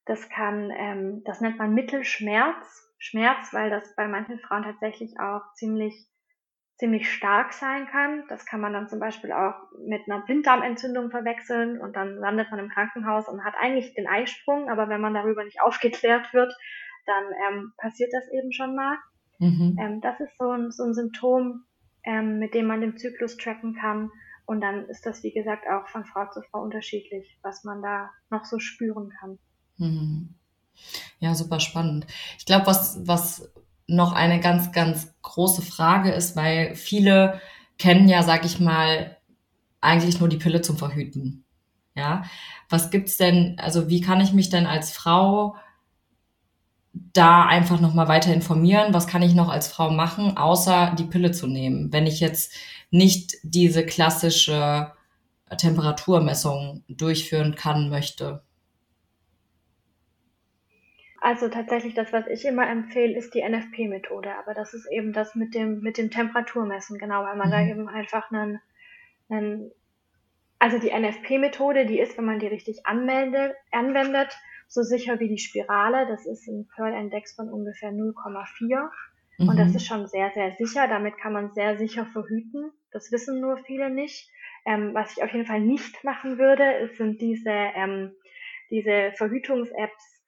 Das 0.05 0.29
kann, 0.29 0.71
ähm, 0.75 1.23
das 1.25 1.41
nennt 1.41 1.57
man 1.57 1.73
Mittelschmerz. 1.73 2.85
Schmerz, 2.99 3.53
weil 3.53 3.69
das 3.69 3.95
bei 3.95 4.07
manchen 4.07 4.39
Frauen 4.39 4.63
tatsächlich 4.63 5.19
auch 5.19 5.41
ziemlich 5.55 6.05
ziemlich 6.79 7.11
stark 7.11 7.51
sein 7.51 7.87
kann. 7.87 8.23
Das 8.29 8.45
kann 8.45 8.61
man 8.61 8.71
dann 8.71 8.87
zum 8.87 8.99
Beispiel 8.99 9.33
auch 9.33 9.55
mit 9.85 10.01
einer 10.07 10.21
Blinddarmentzündung 10.21 11.11
verwechseln 11.11 11.79
und 11.79 11.95
dann 11.97 12.15
landet 12.15 12.49
man 12.51 12.59
im 12.61 12.69
Krankenhaus 12.69 13.27
und 13.27 13.43
hat 13.43 13.53
eigentlich 13.59 13.93
den 13.93 14.07
Eisprung, 14.07 14.69
aber 14.69 14.87
wenn 14.87 15.01
man 15.01 15.13
darüber 15.13 15.43
nicht 15.43 15.61
aufgeklärt 15.61 16.33
wird, 16.33 16.55
dann 17.05 17.23
ähm, 17.47 17.73
passiert 17.77 18.11
das 18.13 18.23
eben 18.31 18.53
schon 18.53 18.75
mal. 18.75 18.97
Mhm. 19.39 19.77
Ähm, 19.77 20.01
das 20.01 20.21
ist 20.21 20.37
so 20.37 20.49
ein, 20.51 20.71
so 20.71 20.83
ein 20.83 20.93
Symptom, 20.93 21.65
ähm, 22.03 22.39
mit 22.39 22.53
dem 22.53 22.67
man 22.67 22.79
den 22.79 22.97
Zyklus 22.97 23.35
tracken 23.35 23.75
kann. 23.75 24.09
Und 24.45 24.61
dann 24.61 24.85
ist 24.85 25.05
das, 25.05 25.21
wie 25.23 25.33
gesagt, 25.33 25.65
auch 25.67 25.87
von 25.89 26.05
Frau 26.05 26.29
zu 26.31 26.41
Frau 26.43 26.61
unterschiedlich, 26.61 27.37
was 27.43 27.65
man 27.65 27.81
da 27.81 28.09
noch 28.29 28.45
so 28.45 28.57
spüren 28.57 29.11
kann. 29.19 29.37
Mhm. 29.77 30.29
Ja, 31.19 31.35
super 31.35 31.59
spannend. 31.59 32.07
Ich 32.37 32.45
glaube, 32.45 32.67
was, 32.67 33.05
was 33.05 33.51
noch 33.89 34.13
eine 34.13 34.39
ganz, 34.39 34.71
ganz 34.71 35.13
große 35.21 35.61
Frage 35.61 36.11
ist, 36.11 36.35
weil 36.35 36.75
viele 36.75 37.41
kennen 37.77 38.07
ja, 38.07 38.23
sag 38.23 38.45
ich 38.45 38.59
mal, 38.59 39.17
eigentlich 39.81 40.19
nur 40.19 40.29
die 40.29 40.37
Pille 40.37 40.61
zum 40.61 40.77
Verhüten. 40.77 41.45
Ja, 41.95 42.23
was 42.69 42.91
gibt's 42.91 43.17
denn, 43.17 43.57
also 43.59 43.89
wie 43.89 44.01
kann 44.01 44.21
ich 44.21 44.31
mich 44.31 44.49
denn 44.49 44.65
als 44.65 44.91
Frau 44.91 45.55
da 46.93 47.45
einfach 47.45 47.79
nochmal 47.79 48.07
weiter 48.07 48.33
informieren? 48.33 48.93
Was 48.93 49.07
kann 49.07 49.21
ich 49.21 49.33
noch 49.33 49.49
als 49.49 49.67
Frau 49.67 49.89
machen, 49.89 50.37
außer 50.37 50.95
die 50.97 51.05
Pille 51.05 51.31
zu 51.31 51.47
nehmen, 51.47 51.91
wenn 51.91 52.07
ich 52.07 52.19
jetzt 52.19 52.53
nicht 52.91 53.35
diese 53.43 53.85
klassische 53.85 54.91
Temperaturmessung 55.57 56.83
durchführen 56.87 57.55
kann, 57.55 57.89
möchte? 57.89 58.43
Also 61.21 61.49
tatsächlich 61.49 61.93
das, 61.93 62.13
was 62.13 62.27
ich 62.27 62.45
immer 62.45 62.67
empfehle, 62.69 63.17
ist 63.17 63.33
die 63.33 63.41
NFP-Methode. 63.41 64.33
Aber 64.35 64.53
das 64.53 64.73
ist 64.73 64.89
eben 64.91 65.11
das 65.11 65.35
mit 65.35 65.53
dem, 65.53 65.81
mit 65.81 65.97
dem 65.97 66.11
Temperaturmessen, 66.11 66.97
genau, 66.97 67.23
weil 67.23 67.35
man 67.35 67.47
mhm. 67.47 67.51
da 67.51 67.61
eben 67.65 67.89
einfach 67.89 68.31
einen, 68.31 68.59
einen 69.29 69.71
also 70.59 70.77
die 70.77 70.91
NFP-Methode, 70.91 71.85
die 71.85 71.99
ist, 71.99 72.17
wenn 72.17 72.25
man 72.25 72.39
die 72.39 72.47
richtig 72.47 72.85
anmeldet, 72.85 73.55
anwendet, 73.71 74.37
so 74.67 74.83
sicher 74.83 75.19
wie 75.19 75.27
die 75.27 75.39
Spirale. 75.39 76.05
Das 76.07 76.25
ist 76.25 76.47
ein 76.47 76.67
Pearl-Index 76.75 77.33
von 77.35 77.49
ungefähr 77.49 77.91
0,4. 77.91 78.89
Mhm. 79.37 79.49
Und 79.49 79.57
das 79.57 79.69
mhm. 79.69 79.75
ist 79.75 79.87
schon 79.87 80.07
sehr, 80.07 80.31
sehr 80.31 80.51
sicher. 80.53 80.87
Damit 80.87 81.17
kann 81.17 81.33
man 81.33 81.51
sehr 81.51 81.77
sicher 81.77 82.05
verhüten. 82.05 82.71
Das 82.91 83.11
wissen 83.11 83.41
nur 83.41 83.57
viele 83.57 83.89
nicht. 83.89 84.29
Ähm, 84.65 84.93
was 84.93 85.17
ich 85.17 85.23
auf 85.23 85.31
jeden 85.31 85.45
Fall 85.45 85.61
nicht 85.61 86.03
machen 86.03 86.37
würde, 86.37 86.89
sind 86.97 87.21
diese, 87.21 87.49
ähm, 87.49 88.11
diese 88.69 89.13
Verhütungs-Apps, 89.15 90.18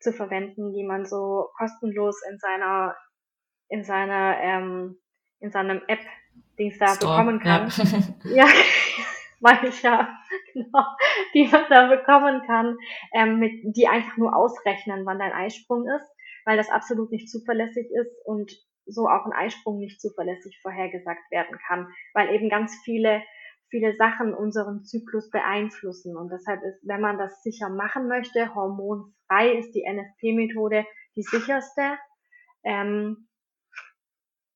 zu 0.00 0.12
verwenden, 0.12 0.72
die 0.72 0.84
man 0.84 1.06
so 1.06 1.48
kostenlos 1.56 2.20
in 2.30 2.38
seiner 2.38 2.96
in 3.68 3.84
seiner 3.84 4.38
ähm, 4.40 4.98
in 5.40 5.50
seinem 5.50 5.82
App 5.86 6.00
Dings 6.58 6.78
da 6.78 6.88
Store, 6.88 7.12
bekommen 7.12 7.40
kann. 7.40 7.70
Ja, 8.24 8.46
ja 8.46 8.46
meine 9.40 9.68
ich 9.68 9.82
ja, 9.82 10.18
genau, 10.52 10.84
die 11.34 11.48
man 11.48 11.64
da 11.70 11.88
bekommen 11.88 12.42
kann, 12.46 12.76
ähm, 13.14 13.38
mit, 13.38 13.52
die 13.76 13.88
einfach 13.88 14.16
nur 14.16 14.36
ausrechnen, 14.36 15.06
wann 15.06 15.18
dein 15.18 15.32
Eisprung 15.32 15.88
ist, 15.88 16.06
weil 16.44 16.56
das 16.56 16.70
absolut 16.70 17.10
nicht 17.10 17.30
zuverlässig 17.30 17.90
ist 17.90 18.14
und 18.26 18.52
so 18.86 19.06
auch 19.08 19.24
ein 19.24 19.32
Eisprung 19.32 19.78
nicht 19.78 20.00
zuverlässig 20.00 20.58
vorhergesagt 20.62 21.30
werden 21.30 21.58
kann, 21.66 21.88
weil 22.12 22.34
eben 22.34 22.48
ganz 22.48 22.74
viele 22.84 23.22
viele 23.70 23.94
Sachen 23.96 24.34
unseren 24.34 24.84
Zyklus 24.84 25.30
beeinflussen. 25.30 26.16
Und 26.16 26.30
deshalb 26.30 26.62
ist, 26.62 26.86
wenn 26.86 27.00
man 27.00 27.18
das 27.18 27.42
sicher 27.42 27.68
machen 27.68 28.08
möchte, 28.08 28.54
hormonfrei 28.54 29.52
ist 29.52 29.72
die 29.72 29.86
NFP-Methode 29.88 30.84
die 31.16 31.22
sicherste. 31.22 31.98
Ähm, 32.62 33.28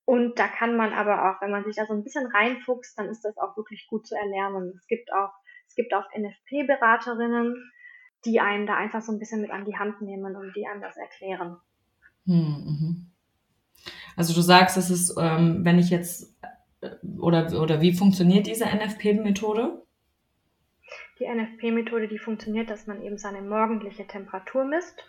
und 0.05 0.39
da 0.39 0.49
kann 0.49 0.77
man 0.77 0.93
aber 0.93 1.31
auch, 1.31 1.41
wenn 1.41 1.51
man 1.51 1.65
sich 1.65 1.77
da 1.77 1.87
so 1.87 1.95
ein 1.95 2.05
bisschen 2.05 2.27
reinfuchst, 2.27 2.99
dann 2.99 3.09
ist 3.09 3.25
das 3.25 3.39
auch 3.39 3.57
wirklich 3.57 3.87
gut 3.89 4.07
zu 4.07 4.15
erlernen. 4.15 4.75
Es 4.77 4.87
gibt 4.87 5.13
auch, 5.13 5.33
es 5.67 5.75
gibt 5.75 5.95
auch 5.95 6.05
NFP-Beraterinnen, 6.15 7.73
die 8.27 8.41
einen 8.41 8.67
da 8.67 8.77
einfach 8.77 9.01
so 9.01 9.13
ein 9.13 9.19
bisschen 9.19 9.41
mit 9.41 9.51
an 9.51 9.65
die 9.65 9.77
Hand 9.77 10.03
nehmen 10.03 10.37
und 10.37 10.55
die 10.55 10.67
einem 10.67 10.83
das 10.83 10.97
erklären. 10.97 11.57
Hm, 12.27 12.35
mhm. 12.35 13.11
Also 14.17 14.35
du 14.35 14.41
sagst, 14.41 14.77
es 14.77 14.91
ist, 14.91 15.17
ähm, 15.19 15.65
wenn 15.65 15.79
ich 15.79 15.91
jetzt 15.91 16.34
oder, 17.19 17.61
oder 17.61 17.81
wie 17.81 17.93
funktioniert 17.93 18.47
diese 18.47 18.65
NFP-Methode? 18.65 19.83
Die 21.19 21.27
NFP-Methode, 21.27 22.09
die 22.09 22.19
funktioniert, 22.19 22.71
dass 22.71 22.87
man 22.87 23.03
eben 23.03 23.19
seine 23.19 23.43
morgendliche 23.43 24.07
Temperatur 24.07 24.65
misst. 24.65 25.05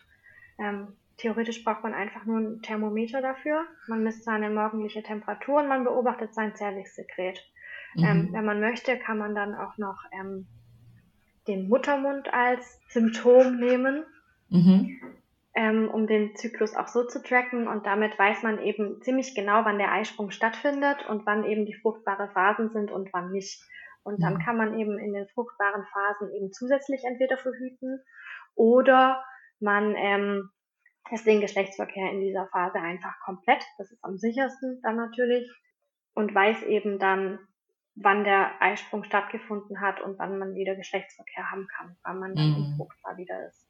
Ähm, 0.59 0.89
theoretisch 1.17 1.63
braucht 1.63 1.83
man 1.83 1.93
einfach 1.93 2.25
nur 2.25 2.39
ein 2.39 2.61
Thermometer 2.61 3.21
dafür. 3.21 3.65
Man 3.87 4.03
misst 4.03 4.23
seine 4.23 4.49
morgendliche 4.49 5.03
Temperatur 5.03 5.61
und 5.61 5.67
man 5.67 5.83
beobachtet 5.83 6.33
sein 6.33 6.55
Zervixsekret. 6.55 7.43
Mhm. 7.95 8.03
Ähm, 8.03 8.29
wenn 8.31 8.45
man 8.45 8.59
möchte, 8.59 8.97
kann 8.97 9.17
man 9.17 9.35
dann 9.35 9.55
auch 9.55 9.77
noch 9.77 10.03
ähm, 10.11 10.47
den 11.47 11.67
Muttermund 11.67 12.33
als 12.33 12.79
Symptom 12.89 13.59
nehmen. 13.59 14.03
Mhm 14.49 14.99
ähm, 15.55 15.89
um 15.89 16.05
den 16.05 16.35
Zyklus 16.35 16.75
auch 16.75 16.87
so 16.87 17.05
zu 17.05 17.23
tracken. 17.23 17.67
Und 17.67 17.85
damit 17.85 18.19
weiß 18.19 18.43
man 18.43 18.61
eben 18.61 19.01
ziemlich 19.01 19.33
genau, 19.35 19.65
wann 19.65 19.77
der 19.77 19.91
Eisprung 19.91 20.31
stattfindet 20.31 21.07
und 21.07 21.25
wann 21.25 21.45
eben 21.45 21.65
die 21.65 21.73
fruchtbare 21.73 22.29
Phasen 22.33 22.69
sind 22.69 22.91
und 22.91 23.11
wann 23.13 23.31
nicht. 23.31 23.63
Und 24.03 24.21
dann 24.21 24.37
kann 24.37 24.57
man 24.57 24.77
eben 24.77 24.99
in 24.99 25.13
den 25.13 25.27
fruchtbaren 25.29 25.83
Phasen 25.91 26.31
eben 26.35 26.51
zusätzlich 26.51 27.03
entweder 27.05 27.37
verhüten 27.37 27.99
oder 28.53 29.23
man 29.59 29.95
ähm, 29.95 30.51
lässt 31.09 31.25
den 31.25 31.41
Geschlechtsverkehr 31.41 32.11
in 32.11 32.21
dieser 32.21 32.47
Phase 32.47 32.79
einfach 32.79 33.19
komplett. 33.23 33.63
Das 33.79 33.91
ist 33.91 34.03
am 34.03 34.17
sichersten 34.17 34.79
dann 34.83 34.95
natürlich. 34.95 35.49
Und 36.13 36.33
weiß 36.33 36.63
eben 36.63 36.99
dann, 36.99 37.39
wann 37.95 38.23
der 38.23 38.61
Eisprung 38.61 39.03
stattgefunden 39.03 39.81
hat 39.81 40.01
und 40.01 40.19
wann 40.19 40.37
man 40.37 40.53
wieder 40.53 40.75
Geschlechtsverkehr 40.75 41.51
haben 41.51 41.67
kann, 41.67 41.97
wann 42.03 42.19
man 42.19 42.35
dann 42.35 42.49
mhm. 42.51 42.75
fruchtbar 42.77 43.17
wieder 43.17 43.47
ist. 43.47 43.64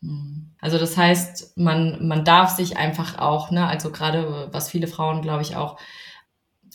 Mhm. 0.00 0.52
Also 0.60 0.78
das 0.78 0.96
heißt, 0.96 1.56
man, 1.56 2.06
man 2.06 2.24
darf 2.24 2.50
sich 2.50 2.76
einfach 2.76 3.18
auch, 3.18 3.50
ne, 3.50 3.66
also 3.66 3.90
gerade 3.90 4.48
was 4.52 4.70
viele 4.70 4.86
Frauen, 4.86 5.22
glaube 5.22 5.42
ich, 5.42 5.56
auch 5.56 5.78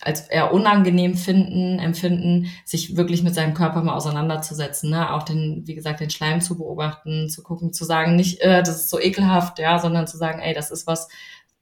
als 0.02 0.28
eher 0.28 0.54
unangenehm 0.54 1.16
finden, 1.16 1.80
empfinden, 1.80 2.48
sich 2.66 2.98
wirklich 2.98 3.24
mit 3.24 3.36
seinem 3.36 3.54
Körper 3.54 3.84
mal 3.84 3.96
auseinanderzusetzen, 3.96 4.90
ne? 4.90 5.14
auch 5.14 5.24
den, 5.24 5.64
wie 5.66 5.76
gesagt, 5.76 6.00
den 6.00 6.10
Schleim 6.10 6.42
zu 6.42 6.58
beobachten, 6.58 7.30
zu 7.30 7.44
gucken, 7.44 7.74
zu 7.74 7.86
sagen, 7.86 8.16
nicht, 8.16 8.42
äh, 8.42 8.60
das 8.60 8.76
ist 8.82 8.90
so 8.90 9.00
ekelhaft, 9.00 9.60
ja, 9.60 9.80
sondern 9.80 10.08
zu 10.08 10.18
sagen, 10.18 10.40
ey, 10.40 10.54
das 10.54 10.72
ist 10.72 10.88
was, 10.88 11.08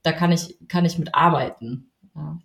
da 0.04 0.12
kann 0.12 0.32
ich, 0.32 0.58
kann 0.68 0.86
ich 0.86 0.98
mit 0.98 1.14
arbeiten. 1.14 1.92
Ja. 2.16 2.38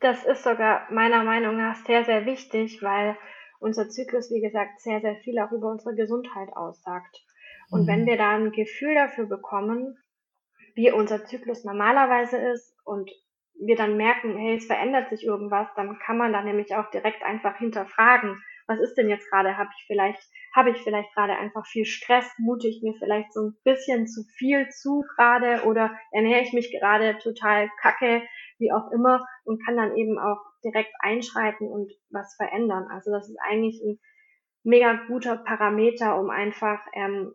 Das 0.00 0.24
ist 0.24 0.44
sogar 0.44 0.82
meiner 0.90 1.24
Meinung 1.24 1.56
nach 1.56 1.76
sehr, 1.86 2.04
sehr 2.04 2.26
wichtig, 2.26 2.82
weil 2.82 3.16
unser 3.58 3.88
Zyklus, 3.88 4.30
wie 4.30 4.40
gesagt, 4.40 4.80
sehr, 4.80 5.00
sehr 5.00 5.16
viel 5.16 5.38
auch 5.38 5.52
über 5.52 5.70
unsere 5.70 5.94
Gesundheit 5.94 6.54
aussagt. 6.54 7.25
Und 7.70 7.82
mhm. 7.82 7.86
wenn 7.86 8.06
wir 8.06 8.16
da 8.16 8.36
ein 8.36 8.52
Gefühl 8.52 8.94
dafür 8.94 9.26
bekommen, 9.26 9.96
wie 10.74 10.92
unser 10.92 11.24
Zyklus 11.24 11.64
normalerweise 11.64 12.36
ist 12.36 12.74
und 12.84 13.10
wir 13.58 13.76
dann 13.76 13.96
merken, 13.96 14.36
hey, 14.36 14.56
es 14.56 14.66
verändert 14.66 15.08
sich 15.08 15.24
irgendwas, 15.24 15.68
dann 15.76 15.98
kann 15.98 16.18
man 16.18 16.32
da 16.32 16.42
nämlich 16.42 16.74
auch 16.74 16.90
direkt 16.90 17.22
einfach 17.22 17.56
hinterfragen, 17.56 18.42
was 18.66 18.80
ist 18.80 18.94
denn 18.94 19.08
jetzt 19.08 19.30
gerade? 19.30 19.56
Habe 19.56 19.70
ich 19.76 19.84
vielleicht, 19.86 20.20
habe 20.54 20.70
ich 20.70 20.78
vielleicht 20.78 21.12
gerade 21.14 21.36
einfach 21.36 21.64
viel 21.66 21.84
Stress? 21.84 22.26
Mute 22.38 22.66
ich 22.66 22.82
mir 22.82 22.94
vielleicht 22.98 23.32
so 23.32 23.48
ein 23.48 23.56
bisschen 23.64 24.06
zu 24.06 24.24
viel 24.36 24.68
zu 24.70 25.04
gerade 25.14 25.64
oder 25.64 25.96
ernähre 26.10 26.42
ich 26.42 26.52
mich 26.52 26.72
gerade 26.72 27.18
total 27.18 27.70
kacke, 27.80 28.22
wie 28.58 28.72
auch 28.72 28.90
immer 28.92 29.24
und 29.44 29.64
kann 29.64 29.76
dann 29.76 29.96
eben 29.96 30.18
auch 30.18 30.40
direkt 30.64 30.92
einschreiten 30.98 31.68
und 31.68 31.92
was 32.10 32.34
verändern. 32.36 32.88
Also 32.90 33.12
das 33.12 33.28
ist 33.28 33.38
eigentlich 33.40 33.80
ein 33.82 34.00
mega 34.64 34.94
guter 35.06 35.36
Parameter, 35.36 36.18
um 36.18 36.30
einfach 36.30 36.80
ähm, 36.94 37.32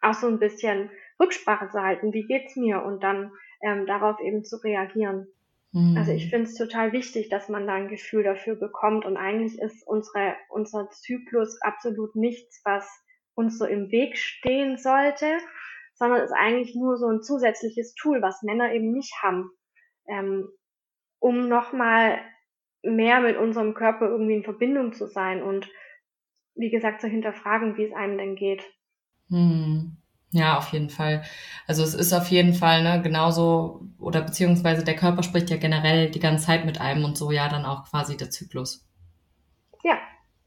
auch 0.00 0.14
so 0.14 0.26
ein 0.26 0.38
bisschen 0.38 0.90
Rücksprache 1.18 1.68
zu 1.70 1.80
halten, 1.80 2.12
wie 2.12 2.26
geht's 2.26 2.56
mir 2.56 2.82
und 2.82 3.02
dann 3.02 3.32
ähm, 3.62 3.86
darauf 3.86 4.18
eben 4.20 4.44
zu 4.44 4.56
reagieren. 4.56 5.26
Mhm. 5.72 5.96
Also 5.96 6.12
ich 6.12 6.30
finde 6.30 6.46
es 6.46 6.54
total 6.54 6.92
wichtig, 6.92 7.28
dass 7.28 7.48
man 7.48 7.66
da 7.66 7.74
ein 7.74 7.88
Gefühl 7.88 8.22
dafür 8.22 8.56
bekommt 8.56 9.04
und 9.04 9.16
eigentlich 9.16 9.60
ist 9.60 9.86
unsere, 9.86 10.34
unser 10.48 10.90
Zyklus 10.90 11.60
absolut 11.62 12.16
nichts, 12.16 12.60
was 12.64 12.88
uns 13.34 13.58
so 13.58 13.64
im 13.64 13.90
Weg 13.90 14.16
stehen 14.16 14.76
sollte, 14.76 15.38
sondern 15.94 16.22
ist 16.22 16.32
eigentlich 16.32 16.74
nur 16.74 16.96
so 16.96 17.06
ein 17.06 17.22
zusätzliches 17.22 17.94
Tool, 17.94 18.22
was 18.22 18.42
Männer 18.42 18.72
eben 18.72 18.92
nicht 18.92 19.14
haben, 19.22 19.50
ähm, 20.08 20.48
um 21.18 21.48
nochmal 21.48 22.18
mehr 22.82 23.20
mit 23.20 23.36
unserem 23.36 23.74
Körper 23.74 24.08
irgendwie 24.08 24.36
in 24.36 24.44
Verbindung 24.44 24.92
zu 24.92 25.06
sein 25.06 25.42
und 25.42 25.70
wie 26.54 26.70
gesagt 26.70 27.00
zu 27.00 27.08
hinterfragen, 27.08 27.76
wie 27.76 27.84
es 27.84 27.92
einem 27.92 28.18
denn 28.18 28.36
geht. 28.36 28.64
Hm. 29.30 29.96
Ja, 30.32 30.58
auf 30.58 30.72
jeden 30.72 30.90
Fall. 30.90 31.22
Also 31.66 31.82
es 31.82 31.94
ist 31.94 32.12
auf 32.12 32.28
jeden 32.28 32.54
Fall 32.54 32.84
ne, 32.84 33.02
genauso, 33.02 33.82
oder 33.98 34.22
beziehungsweise 34.22 34.84
der 34.84 34.94
Körper 34.94 35.24
spricht 35.24 35.50
ja 35.50 35.56
generell 35.56 36.08
die 36.10 36.20
ganze 36.20 36.46
Zeit 36.46 36.64
mit 36.64 36.80
einem 36.80 37.04
und 37.04 37.18
so 37.18 37.32
ja 37.32 37.48
dann 37.48 37.64
auch 37.64 37.90
quasi 37.90 38.16
der 38.16 38.30
Zyklus. 38.30 38.86
Ja, 39.82 39.98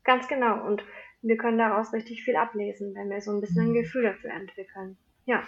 ganz 0.05 0.27
genau. 0.29 0.65
Und 0.65 0.83
wir 1.21 1.37
können 1.37 1.57
daraus 1.57 1.91
richtig 1.91 2.23
viel 2.23 2.37
ablesen, 2.37 2.95
wenn 2.95 3.09
wir 3.09 3.19
so 3.21 3.31
ein 3.31 3.41
bisschen 3.41 3.63
ein 3.63 3.75
hm. 3.75 3.83
Gefühl 3.83 4.03
dafür 4.03 4.31
entwickeln. 4.31 4.97
Ja. 5.25 5.43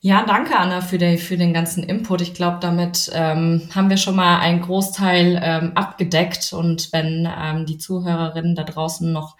Ja, 0.00 0.26
danke 0.26 0.54
Anna 0.58 0.82
für, 0.82 0.98
den 0.98 1.16
für 1.16 1.38
den 1.38 1.54
ganzen 1.54 1.82
Input. 1.82 2.20
Ich 2.20 2.34
glaube, 2.34 2.58
damit 2.60 3.10
ähm, 3.14 3.70
haben 3.74 3.88
wir 3.88 3.96
schon 3.96 4.16
mal 4.16 4.38
einen 4.38 4.60
Großteil 4.60 5.40
ähm, 5.42 5.72
abgedeckt. 5.76 6.52
Und 6.52 6.92
wenn 6.92 7.26
ähm, 7.26 7.64
die 7.64 7.78
Zuhörerinnen 7.78 8.54
da 8.54 8.64
draußen 8.64 9.10
noch 9.10 9.38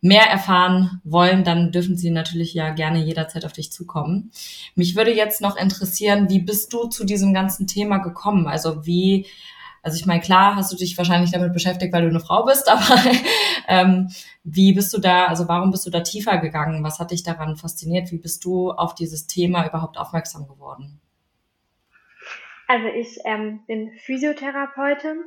mehr 0.00 0.24
erfahren 0.24 1.00
wollen, 1.04 1.44
dann 1.44 1.72
dürfen 1.72 1.96
sie 1.96 2.10
natürlich 2.10 2.54
ja 2.54 2.70
gerne 2.70 3.04
jederzeit 3.04 3.44
auf 3.44 3.52
dich 3.52 3.70
zukommen. 3.70 4.30
Mich 4.74 4.96
würde 4.96 5.14
jetzt 5.14 5.40
noch 5.40 5.56
interessieren, 5.56 6.30
wie 6.30 6.40
bist 6.40 6.72
du 6.72 6.86
zu 6.86 7.04
diesem 7.04 7.34
ganzen 7.34 7.66
Thema 7.66 7.98
gekommen? 7.98 8.46
Also 8.46 8.86
wie, 8.86 9.26
also 9.82 9.96
ich 9.98 10.06
meine, 10.06 10.20
klar 10.20 10.56
hast 10.56 10.72
du 10.72 10.76
dich 10.76 10.96
wahrscheinlich 10.96 11.32
damit 11.32 11.52
beschäftigt, 11.52 11.92
weil 11.92 12.02
du 12.02 12.08
eine 12.08 12.20
Frau 12.20 12.44
bist, 12.44 12.68
aber 12.70 13.02
ähm, 13.68 14.08
wie 14.42 14.72
bist 14.72 14.92
du 14.94 14.98
da, 14.98 15.26
also 15.26 15.48
warum 15.48 15.70
bist 15.70 15.86
du 15.86 15.90
da 15.90 16.00
tiefer 16.00 16.38
gegangen? 16.38 16.82
Was 16.82 16.98
hat 16.98 17.10
dich 17.10 17.22
daran 17.22 17.56
fasziniert? 17.56 18.10
Wie 18.10 18.18
bist 18.18 18.44
du 18.44 18.70
auf 18.70 18.94
dieses 18.94 19.26
Thema 19.26 19.66
überhaupt 19.66 19.98
aufmerksam 19.98 20.48
geworden? 20.48 21.00
Also 22.68 22.86
ich 22.86 23.18
ähm, 23.24 23.60
bin 23.66 23.90
Physiotherapeutin 23.98 25.24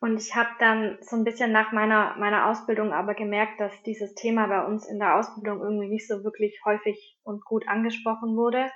und 0.00 0.18
ich 0.18 0.34
habe 0.34 0.48
dann 0.58 0.96
so 1.02 1.14
ein 1.14 1.24
bisschen 1.24 1.52
nach 1.52 1.72
meiner, 1.72 2.16
meiner 2.16 2.46
Ausbildung 2.46 2.92
aber 2.92 3.14
gemerkt, 3.14 3.60
dass 3.60 3.82
dieses 3.82 4.14
Thema 4.14 4.46
bei 4.46 4.64
uns 4.64 4.88
in 4.88 4.98
der 4.98 5.16
Ausbildung 5.16 5.60
irgendwie 5.60 5.88
nicht 5.88 6.08
so 6.08 6.24
wirklich 6.24 6.58
häufig 6.64 7.18
und 7.22 7.44
gut 7.44 7.68
angesprochen 7.68 8.34
wurde. 8.34 8.70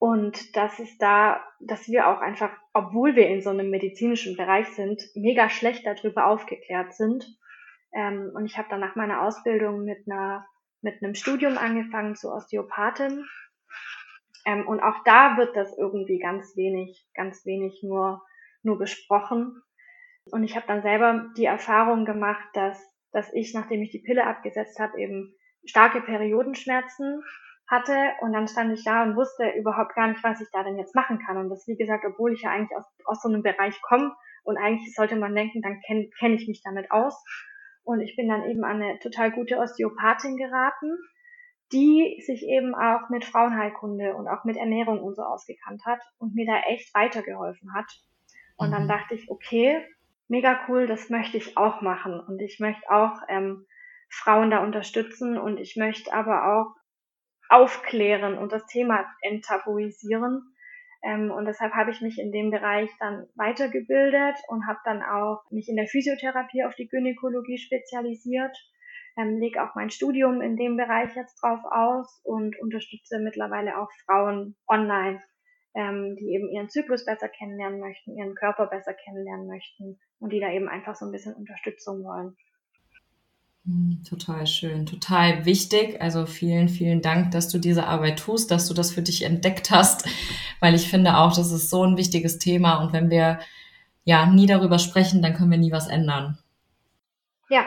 Und 0.00 0.56
dass 0.56 0.80
es 0.80 0.98
da, 0.98 1.44
dass 1.60 1.86
wir 1.86 2.08
auch 2.08 2.20
einfach, 2.20 2.50
obwohl 2.72 3.14
wir 3.14 3.28
in 3.28 3.40
so 3.40 3.50
einem 3.50 3.70
medizinischen 3.70 4.36
Bereich 4.36 4.66
sind, 4.70 5.00
mega 5.14 5.48
schlecht 5.48 5.86
darüber 5.86 6.26
aufgeklärt 6.26 6.92
sind. 6.94 7.24
Ähm, 7.92 8.32
und 8.34 8.46
ich 8.46 8.58
habe 8.58 8.68
dann 8.68 8.80
nach 8.80 8.96
meiner 8.96 9.22
Ausbildung 9.22 9.84
mit 9.84 10.10
einer, 10.10 10.44
mit 10.80 11.00
einem 11.02 11.14
Studium 11.14 11.56
angefangen 11.56 12.16
zur 12.16 12.34
Osteopathin. 12.34 13.26
Ähm, 14.44 14.66
und 14.66 14.80
auch 14.80 15.04
da 15.04 15.36
wird 15.36 15.54
das 15.54 15.76
irgendwie 15.78 16.18
ganz 16.18 16.56
wenig, 16.56 17.06
ganz 17.14 17.46
wenig 17.46 17.84
nur, 17.84 18.24
nur 18.62 18.76
besprochen. 18.76 19.62
Und 20.32 20.44
ich 20.44 20.56
habe 20.56 20.66
dann 20.66 20.82
selber 20.82 21.26
die 21.36 21.44
Erfahrung 21.44 22.04
gemacht, 22.04 22.48
dass, 22.54 22.78
dass 23.12 23.32
ich, 23.32 23.54
nachdem 23.54 23.82
ich 23.82 23.90
die 23.90 24.02
Pille 24.04 24.26
abgesetzt 24.26 24.78
habe, 24.78 24.98
eben 25.00 25.34
starke 25.64 26.00
Periodenschmerzen 26.00 27.22
hatte 27.68 28.12
und 28.20 28.32
dann 28.32 28.48
stand 28.48 28.72
ich 28.72 28.84
da 28.84 29.04
und 29.04 29.16
wusste 29.16 29.48
überhaupt 29.50 29.94
gar 29.94 30.08
nicht, 30.08 30.22
was 30.24 30.40
ich 30.40 30.48
da 30.52 30.64
denn 30.64 30.78
jetzt 30.78 30.94
machen 30.94 31.20
kann. 31.24 31.36
Und 31.36 31.50
das, 31.50 31.66
wie 31.68 31.76
gesagt, 31.76 32.04
obwohl 32.04 32.32
ich 32.32 32.42
ja 32.42 32.50
eigentlich 32.50 32.76
aus, 32.76 32.84
aus 33.04 33.22
so 33.22 33.28
einem 33.28 33.42
Bereich 33.42 33.80
komme 33.82 34.12
und 34.42 34.56
eigentlich 34.56 34.94
sollte 34.94 35.16
man 35.16 35.34
denken, 35.34 35.62
dann 35.62 35.80
kenne 35.86 36.08
kenn 36.18 36.34
ich 36.34 36.48
mich 36.48 36.62
damit 36.64 36.90
aus. 36.90 37.22
Und 37.84 38.00
ich 38.00 38.16
bin 38.16 38.28
dann 38.28 38.44
eben 38.44 38.64
an 38.64 38.82
eine 38.82 38.98
total 38.98 39.30
gute 39.30 39.58
Osteopathin 39.58 40.36
geraten, 40.36 40.98
die 41.72 42.20
sich 42.26 42.42
eben 42.42 42.74
auch 42.74 43.08
mit 43.10 43.24
Frauenheilkunde 43.24 44.14
und 44.14 44.26
auch 44.26 44.44
mit 44.44 44.56
Ernährung 44.56 45.00
und 45.00 45.14
so 45.14 45.22
ausgekannt 45.22 45.82
hat 45.86 46.00
und 46.18 46.34
mir 46.34 46.46
da 46.46 46.60
echt 46.68 46.92
weitergeholfen 46.94 47.72
hat. 47.74 47.86
Und 48.56 48.72
dann 48.72 48.84
mhm. 48.84 48.88
dachte 48.88 49.14
ich, 49.14 49.30
okay, 49.30 49.86
mega 50.30 50.60
cool, 50.68 50.86
das 50.86 51.10
möchte 51.10 51.36
ich 51.36 51.56
auch 51.58 51.82
machen. 51.82 52.20
Und 52.20 52.40
ich 52.40 52.60
möchte 52.60 52.88
auch 52.90 53.20
ähm, 53.28 53.66
Frauen 54.08 54.50
da 54.50 54.62
unterstützen 54.62 55.38
und 55.38 55.58
ich 55.58 55.76
möchte 55.76 56.12
aber 56.14 56.56
auch 56.56 56.74
aufklären 57.50 58.38
und 58.38 58.52
das 58.52 58.66
Thema 58.66 59.04
enttabuisieren, 59.22 60.42
Ähm, 61.02 61.30
und 61.30 61.46
deshalb 61.46 61.72
habe 61.72 61.90
ich 61.90 62.00
mich 62.02 62.18
in 62.18 62.30
dem 62.30 62.50
Bereich 62.50 62.90
dann 62.98 63.26
weitergebildet 63.34 64.36
und 64.48 64.66
habe 64.66 64.78
dann 64.84 65.02
auch 65.02 65.40
mich 65.50 65.68
in 65.68 65.76
der 65.76 65.86
Physiotherapie 65.88 66.64
auf 66.64 66.74
die 66.74 66.88
Gynäkologie 66.88 67.58
spezialisiert, 67.58 68.54
ähm, 69.16 69.38
lege 69.38 69.62
auch 69.62 69.74
mein 69.74 69.90
Studium 69.90 70.42
in 70.42 70.56
dem 70.56 70.76
Bereich 70.76 71.14
jetzt 71.16 71.40
drauf 71.42 71.60
aus 71.70 72.20
und 72.24 72.58
unterstütze 72.60 73.18
mittlerweile 73.18 73.78
auch 73.78 73.90
Frauen 74.04 74.56
online, 74.68 75.22
ähm, 75.74 76.16
die 76.16 76.34
eben 76.34 76.48
ihren 76.48 76.68
Zyklus 76.68 77.04
besser 77.04 77.28
kennenlernen 77.28 77.80
möchten, 77.80 78.16
ihren 78.16 78.34
Körper 78.34 78.66
besser 78.66 78.94
kennenlernen 78.94 79.46
möchten 79.46 79.98
und 80.18 80.32
die 80.32 80.40
da 80.40 80.50
eben 80.50 80.68
einfach 80.68 80.96
so 80.96 81.06
ein 81.06 81.12
bisschen 81.12 81.34
Unterstützung 81.34 82.04
wollen. 82.04 82.36
Hm, 83.66 84.02
total 84.08 84.46
schön, 84.46 84.86
total 84.86 85.44
wichtig. 85.44 86.00
Also 86.00 86.26
vielen, 86.26 86.68
vielen 86.68 87.02
Dank, 87.02 87.30
dass 87.32 87.48
du 87.48 87.58
diese 87.58 87.86
Arbeit 87.86 88.18
tust, 88.18 88.50
dass 88.50 88.66
du 88.66 88.74
das 88.74 88.90
für 88.90 89.02
dich 89.02 89.22
entdeckt 89.22 89.70
hast, 89.70 90.08
weil 90.60 90.74
ich 90.74 90.88
finde 90.88 91.16
auch, 91.16 91.34
das 91.34 91.52
ist 91.52 91.70
so 91.70 91.84
ein 91.84 91.96
wichtiges 91.96 92.38
Thema 92.38 92.82
und 92.82 92.92
wenn 92.92 93.10
wir 93.10 93.38
ja 94.04 94.26
nie 94.26 94.46
darüber 94.46 94.78
sprechen, 94.78 95.22
dann 95.22 95.34
können 95.34 95.50
wir 95.50 95.58
nie 95.58 95.72
was 95.72 95.88
ändern. 95.88 96.38
Ja, 97.48 97.66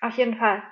auf 0.00 0.16
jeden 0.16 0.36
Fall. 0.36 0.62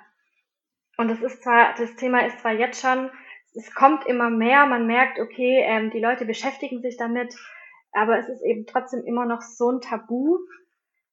Und 0.97 1.09
es 1.09 1.21
ist 1.21 1.43
zwar, 1.43 1.75
das 1.77 1.95
Thema 1.95 2.25
ist 2.25 2.39
zwar 2.39 2.53
jetzt 2.53 2.81
schon, 2.81 3.09
es 3.55 3.73
kommt 3.73 4.05
immer 4.07 4.29
mehr, 4.29 4.65
man 4.65 4.87
merkt, 4.87 5.19
okay, 5.19 5.63
ähm, 5.65 5.91
die 5.91 5.99
Leute 5.99 6.25
beschäftigen 6.25 6.81
sich 6.81 6.97
damit, 6.97 7.35
aber 7.91 8.17
es 8.17 8.27
ist 8.27 8.43
eben 8.43 8.65
trotzdem 8.65 9.03
immer 9.05 9.25
noch 9.25 9.41
so 9.41 9.69
ein 9.69 9.81
Tabu 9.81 10.37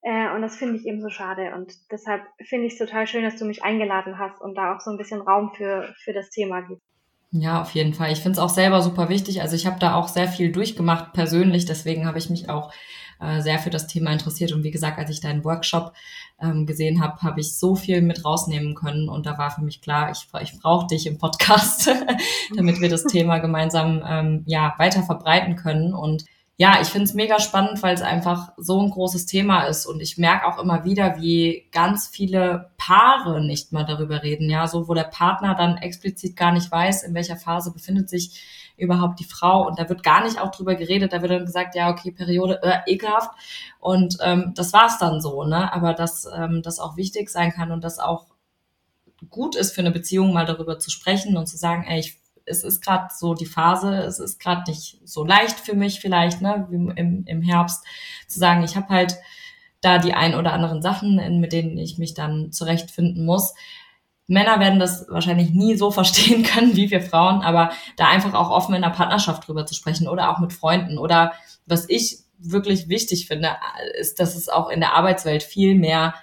äh, 0.03 0.35
und 0.35 0.43
das 0.43 0.57
finde 0.57 0.77
ich 0.77 0.87
eben 0.87 1.03
so 1.03 1.11
schade. 1.11 1.53
Und 1.55 1.73
deshalb 1.91 2.23
finde 2.41 2.67
ich 2.67 2.75
es 2.75 2.79
total 2.79 3.07
schön, 3.07 3.25
dass 3.25 3.37
du 3.37 3.45
mich 3.45 3.63
eingeladen 3.63 4.19
hast 4.19 4.41
und 4.41 4.55
da 4.55 4.75
auch 4.75 4.81
so 4.81 4.91
ein 4.91 4.97
bisschen 4.97 5.21
Raum 5.21 5.53
für, 5.55 5.95
für 6.03 6.13
das 6.13 6.31
Thema 6.31 6.63
gibt. 6.63 6.83
Ja, 7.33 7.61
auf 7.61 7.71
jeden 7.73 7.95
Fall. 7.95 8.11
Ich 8.11 8.21
finde 8.21 8.33
es 8.33 8.39
auch 8.39 8.49
selber 8.49 8.83
super 8.83 9.09
wichtig. 9.09 9.41
Also 9.41 9.55
ich 9.55 9.67
habe 9.67 9.79
da 9.79 9.95
auch 9.95 10.09
sehr 10.09 10.27
viel 10.27 10.51
durchgemacht 10.51 11.13
persönlich. 11.13 11.65
Deswegen 11.65 12.07
habe 12.07 12.19
ich 12.19 12.29
mich 12.29 12.49
auch 12.49 12.73
äh, 13.21 13.41
sehr 13.41 13.59
für 13.59 13.71
das 13.71 13.87
Thema 13.87 14.13
interessiert. 14.13 14.53
Und 14.53 14.65
wie 14.65 14.71
gesagt, 14.71 14.99
als 14.99 15.11
ich 15.11 15.21
deinen 15.21 15.45
Workshop 15.45 15.93
ähm, 16.41 16.67
gesehen 16.67 17.03
habe, 17.03 17.21
habe 17.23 17.41
ich 17.41 17.57
so 17.57 17.75
viel 17.75 18.03
mit 18.03 18.25
rausnehmen 18.25 18.75
können. 18.75 19.09
Und 19.09 19.27
da 19.27 19.39
war 19.39 19.51
für 19.51 19.63
mich 19.63 19.81
klar, 19.81 20.11
ich, 20.11 20.27
ich 20.43 20.59
brauche 20.59 20.87
dich 20.87 21.07
im 21.07 21.19
Podcast, 21.19 21.91
damit 22.57 22.81
wir 22.81 22.89
das 22.89 23.05
Thema 23.05 23.39
gemeinsam 23.39 24.03
ähm, 24.07 24.43
ja, 24.47 24.75
weiter 24.79 25.03
verbreiten 25.03 25.57
können. 25.57 25.93
Und 25.93 26.25
ja, 26.57 26.79
ich 26.83 26.89
finde 26.89 27.05
es 27.05 27.15
mega 27.15 27.41
spannend, 27.41 27.83
weil 27.83 27.95
es 27.95 28.03
einfach 28.03 28.53
so 28.59 28.83
ein 28.83 28.91
großes 28.91 29.25
Thema 29.25 29.65
ist. 29.65 29.87
Und 29.87 30.03
ich 30.03 30.19
merke 30.19 30.47
auch 30.47 30.59
immer 30.59 30.85
wieder, 30.85 31.17
wie 31.19 31.67
ganz 31.73 32.07
viele 32.07 32.71
Paare 32.77 33.43
nicht 33.43 33.73
mal 33.73 33.85
darüber 33.85 34.23
reden. 34.23 34.51
Ja, 34.51 34.67
so 34.67 34.87
wo 34.87 34.93
der 34.93 35.05
Partner 35.05 35.55
dann 35.55 35.79
explizit 35.79 36.37
gar 36.37 36.53
nicht 36.53 36.71
weiß, 36.71 37.03
in 37.03 37.15
welcher 37.15 37.37
Phase 37.37 37.73
befindet 37.73 38.11
sich 38.11 38.70
überhaupt 38.81 39.21
die 39.21 39.25
Frau. 39.25 39.67
Und 39.67 39.79
da 39.79 39.89
wird 39.89 40.03
gar 40.03 40.25
nicht 40.25 40.41
auch 40.41 40.51
drüber 40.51 40.75
geredet. 40.75 41.13
Da 41.13 41.23
wird 41.23 41.31
dann 41.31 41.47
gesagt, 41.47 41.75
ja, 41.75 41.91
okay, 41.91 42.11
Periode, 42.11 42.61
äh, 42.63 42.79
ekelhaft. 42.87 43.31
Und 43.79 44.19
ähm, 44.23 44.53
das 44.57 44.73
war's 44.73 44.99
dann 44.99 45.21
so, 45.21 45.45
ne? 45.45 45.73
Aber 45.73 45.95
dass 45.95 46.27
ähm, 46.35 46.63
das 46.63 46.79
auch 46.79 46.97
wichtig 46.97 47.31
sein 47.31 47.53
kann 47.53 47.73
und 47.73 47.85
das 47.85 47.99
auch 47.99 48.27
gut 49.29 49.55
ist 49.55 49.75
für 49.75 49.83
eine 49.83 49.91
Beziehung, 49.91 50.33
mal 50.33 50.47
darüber 50.47 50.79
zu 50.79 50.91
sprechen 50.91 51.37
und 51.37 51.47
zu 51.47 51.57
sagen, 51.57 51.85
ey, 51.87 52.01
ich 52.01 52.21
es 52.47 52.65
ist 52.65 52.83
gerade 52.83 53.09
so 53.17 53.35
die 53.35 53.47
Phase, 53.47 53.95
es 53.99 54.19
ist 54.19 54.41
gerade 54.41 54.69
nicht 54.69 55.01
so 55.05 55.25
leicht 55.25 55.61
für 55.61 55.75
mich 55.75 56.01
vielleicht, 56.01 56.41
ne, 56.41 56.67
wie 56.71 56.77
im, 56.99 57.25
im 57.25 57.43
Herbst, 57.43 57.85
zu 58.27 58.39
sagen, 58.39 58.65
ich 58.65 58.77
habe 58.77 58.89
halt 58.89 59.17
da 59.81 59.99
die 59.99 60.13
ein 60.13 60.35
oder 60.35 60.53
anderen 60.53 60.83
Sachen, 60.83 61.41
mit 61.41 61.53
denen 61.53 61.79
ich 61.79 61.97
mich 61.97 62.13
dann 62.15 62.53
zurechtfinden 62.53 63.25
muss. 63.25 63.55
Männer 64.31 64.61
werden 64.61 64.79
das 64.79 65.07
wahrscheinlich 65.09 65.51
nie 65.51 65.77
so 65.77 65.91
verstehen 65.91 66.43
können 66.45 66.77
wie 66.77 66.91
wir 66.91 67.03
Frauen, 67.03 67.43
aber 67.43 67.71
da 67.97 68.09
einfach 68.09 68.33
auch 68.35 68.51
offen 68.51 68.75
in 68.75 68.83
der 68.83 68.91
Partnerschaft 68.91 69.47
drüber 69.47 69.67
zu 69.67 69.75
sprechen 69.75 70.09
oder 70.09 70.31
auch 70.31 70.39
mit 70.39 70.53
Freunden 70.53 70.99
oder 70.99 71.33
was 71.67 71.89
ich 71.89 72.21
wirklich 72.39 72.89
wichtig 72.89 73.27
finde, 73.27 73.57
ist, 73.99 74.21
dass 74.21 74.37
es 74.37 74.49
auch 74.49 74.71
in 74.71 74.81
der 74.81 74.95
Arbeitswelt 74.95 75.43
viel 75.43 75.75
mehr 75.75 76.15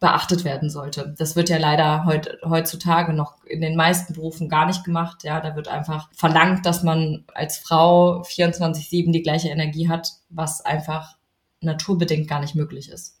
beachtet 0.00 0.44
werden 0.44 0.68
sollte. 0.68 1.14
Das 1.18 1.34
wird 1.36 1.48
ja 1.48 1.58
leider 1.58 2.04
heut, 2.04 2.38
heutzutage 2.44 3.12
noch 3.12 3.42
in 3.44 3.60
den 3.60 3.76
meisten 3.76 4.14
Berufen 4.14 4.48
gar 4.48 4.66
nicht 4.66 4.84
gemacht. 4.84 5.24
Ja, 5.24 5.40
da 5.40 5.56
wird 5.56 5.68
einfach 5.68 6.08
verlangt, 6.12 6.66
dass 6.66 6.82
man 6.82 7.24
als 7.34 7.58
Frau 7.58 8.20
24-7 8.22 9.10
die 9.10 9.22
gleiche 9.22 9.48
Energie 9.48 9.88
hat, 9.88 10.10
was 10.28 10.64
einfach 10.64 11.16
naturbedingt 11.60 12.28
gar 12.28 12.40
nicht 12.40 12.54
möglich 12.54 12.90
ist. 12.90 13.20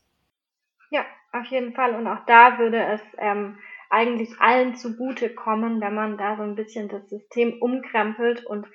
Ja, 0.90 1.04
auf 1.32 1.46
jeden 1.46 1.72
Fall. 1.72 1.94
Und 1.94 2.06
auch 2.06 2.24
da 2.26 2.58
würde 2.58 2.84
es 2.84 3.00
ähm, 3.18 3.58
eigentlich 3.90 4.38
allen 4.40 4.76
zugute 4.76 5.34
kommen, 5.34 5.80
wenn 5.80 5.94
man 5.94 6.18
da 6.18 6.36
so 6.36 6.42
ein 6.42 6.54
bisschen 6.54 6.88
das 6.88 7.08
System 7.08 7.60
umkrempelt 7.60 8.44
und 8.44 8.66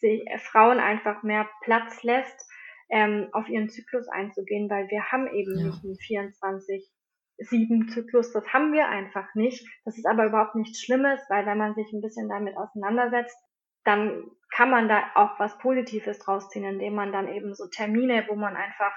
sich, 0.00 0.26
äh, 0.26 0.38
Frauen 0.38 0.78
einfach 0.78 1.22
mehr 1.22 1.48
Platz 1.62 2.02
lässt, 2.02 2.48
ähm, 2.88 3.28
auf 3.32 3.48
ihren 3.48 3.68
Zyklus 3.68 4.08
einzugehen, 4.08 4.70
weil 4.70 4.88
wir 4.88 5.10
haben 5.10 5.26
eben 5.28 5.58
ja. 5.58 5.66
nicht 5.66 5.84
einen 5.84 5.96
24 5.96 6.88
sieben 7.38 7.88
Zyklus, 7.88 8.32
das 8.32 8.46
haben 8.52 8.72
wir 8.72 8.88
einfach 8.88 9.34
nicht. 9.34 9.66
Das 9.84 9.98
ist 9.98 10.06
aber 10.06 10.26
überhaupt 10.26 10.54
nichts 10.54 10.80
Schlimmes, 10.80 11.20
weil 11.28 11.44
wenn 11.46 11.58
man 11.58 11.74
sich 11.74 11.92
ein 11.92 12.00
bisschen 12.00 12.28
damit 12.28 12.56
auseinandersetzt, 12.56 13.36
dann 13.84 14.30
kann 14.54 14.70
man 14.70 14.88
da 14.88 15.10
auch 15.14 15.38
was 15.38 15.58
Positives 15.58 16.18
draus 16.18 16.48
ziehen, 16.48 16.64
indem 16.64 16.94
man 16.94 17.12
dann 17.12 17.28
eben 17.28 17.54
so 17.54 17.66
Termine, 17.68 18.24
wo 18.28 18.34
man 18.34 18.56
einfach 18.56 18.92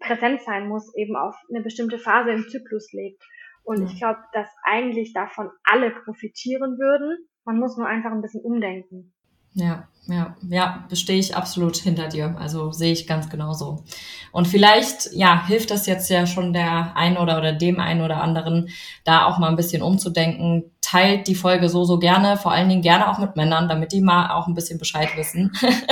präsent 0.00 0.42
sein 0.42 0.68
muss, 0.68 0.94
eben 0.96 1.16
auf 1.16 1.36
eine 1.48 1.62
bestimmte 1.62 1.98
Phase 1.98 2.30
im 2.30 2.48
Zyklus 2.48 2.92
legt. 2.92 3.22
Und 3.66 3.80
ja. 3.80 3.86
ich 3.86 3.98
glaube, 3.98 4.20
dass 4.32 4.48
eigentlich 4.62 5.12
davon 5.12 5.50
alle 5.64 5.90
profitieren 5.90 6.78
würden. 6.78 7.18
Man 7.44 7.58
muss 7.58 7.76
nur 7.76 7.86
einfach 7.86 8.12
ein 8.12 8.22
bisschen 8.22 8.42
umdenken. 8.42 9.12
Ja, 9.54 9.88
ja, 10.06 10.36
ja, 10.48 10.86
bestehe 10.88 11.18
ich 11.18 11.34
absolut 11.34 11.76
hinter 11.76 12.08
dir. 12.08 12.36
Also 12.38 12.70
sehe 12.70 12.92
ich 12.92 13.08
ganz 13.08 13.28
genauso. 13.28 13.84
Und 14.30 14.46
vielleicht, 14.46 15.08
ja, 15.14 15.46
hilft 15.46 15.72
das 15.72 15.86
jetzt 15.86 16.08
ja 16.10 16.26
schon 16.26 16.52
der 16.52 16.96
einen 16.96 17.16
oder, 17.16 17.38
oder 17.38 17.52
dem 17.52 17.80
einen 17.80 18.02
oder 18.02 18.22
anderen, 18.22 18.68
da 19.02 19.24
auch 19.24 19.38
mal 19.38 19.48
ein 19.48 19.56
bisschen 19.56 19.82
umzudenken. 19.82 20.70
Teilt 20.80 21.26
die 21.26 21.34
Folge 21.34 21.68
so, 21.68 21.84
so 21.84 21.98
gerne, 21.98 22.36
vor 22.36 22.52
allen 22.52 22.68
Dingen 22.68 22.82
gerne 22.82 23.10
auch 23.10 23.18
mit 23.18 23.34
Männern, 23.34 23.66
damit 23.66 23.90
die 23.90 24.00
mal 24.00 24.30
auch 24.30 24.46
ein 24.46 24.54
bisschen 24.54 24.78
Bescheid 24.78 25.08
wissen. 25.16 25.50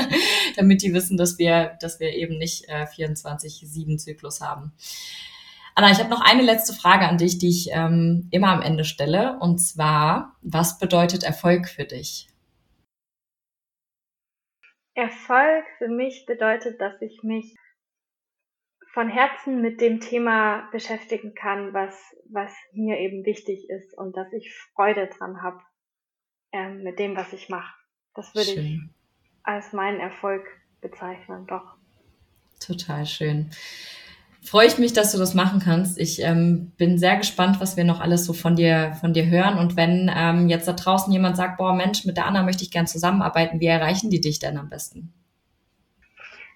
damit 0.57 0.83
die 0.83 0.93
wissen, 0.95 1.17
dass 1.17 1.39
wir, 1.39 1.73
dass 1.81 1.99
wir 1.99 2.15
eben 2.15 2.39
nicht 2.39 2.69
äh, 2.69 2.85
24-7-Zyklus 2.85 4.43
haben. 4.43 4.75
Anna, 5.77 5.91
ich 5.91 5.99
habe 5.99 6.11
noch 6.11 6.21
eine 6.21 6.43
letzte 6.43 6.73
Frage 6.73 7.07
an 7.09 7.19
dich, 7.19 7.39
die 7.39 7.49
ich 7.49 7.71
ähm, 7.73 8.29
immer 8.31 8.49
am 8.49 8.63
Ende 8.63 8.85
stelle. 8.85 9.39
Und 9.41 9.59
zwar, 9.59 10.37
was 10.41 10.79
bedeutet 10.79 11.25
Erfolg 11.25 11.69
für 11.69 11.85
dich? 11.85 12.29
Erfolg 14.95 15.65
für 15.79 15.89
mich 15.89 16.27
bedeutet, 16.27 16.81
dass 16.81 16.95
ich 17.03 17.25
mich 17.25 17.57
von 18.93 19.09
Herzen 19.09 19.61
mit 19.61 19.81
dem 19.81 19.99
Thema 19.99 20.69
beschäftigen 20.71 21.35
kann, 21.35 21.75
was, 21.75 21.97
was 22.31 22.53
mir 22.73 23.01
eben 23.01 23.27
wichtig 23.27 23.69
ist 23.69 23.99
und 23.99 24.17
dass 24.17 24.33
ich 24.33 24.55
Freude 24.77 25.09
dran 25.09 25.43
habe 25.43 25.61
ähm, 26.53 26.85
mit 26.85 27.01
dem, 27.01 27.17
was 27.17 27.33
ich 27.33 27.49
mache. 27.49 27.75
Das 28.15 28.33
würde 28.37 28.51
schön. 28.51 28.65
ich 28.65 28.81
als 29.43 29.73
meinen 29.73 29.99
Erfolg 29.99 30.47
bezeichnen, 30.81 31.49
doch. 31.49 31.75
Total 32.61 33.05
schön 33.05 33.51
freue 34.45 34.67
ich 34.67 34.79
mich, 34.79 34.93
dass 34.93 35.13
du 35.13 35.19
das 35.19 35.35
machen 35.35 35.61
kannst. 35.61 35.99
Ich 35.99 36.21
ähm, 36.23 36.73
bin 36.77 36.99
sehr 36.99 37.17
gespannt, 37.17 37.61
was 37.61 37.77
wir 37.77 37.85
noch 37.85 38.01
alles 38.01 38.25
so 38.25 38.33
von 38.33 38.57
dir, 38.57 38.93
von 39.01 39.13
dir 39.13 39.27
hören. 39.27 39.59
Und 39.59 39.77
wenn 39.77 40.11
ähm, 40.15 40.49
jetzt 40.49 40.69
da 40.69 40.73
draußen 40.73 41.13
jemand 41.13 41.37
sagt, 41.37 41.57
boah 41.59 41.75
Mensch, 41.75 42.05
mit 42.05 42.17
der 42.17 42.27
Anna 42.27 42.43
möchte 42.43 42.63
ich 42.63 42.71
gern 42.71 42.87
zusammenarbeiten, 42.87 43.61
wie 43.61 43.67
erreichen 43.67 44.11
die 44.11 44.21
dich 44.21 44.39
denn 44.39 44.59
am 44.59 44.69
besten? 44.69 45.13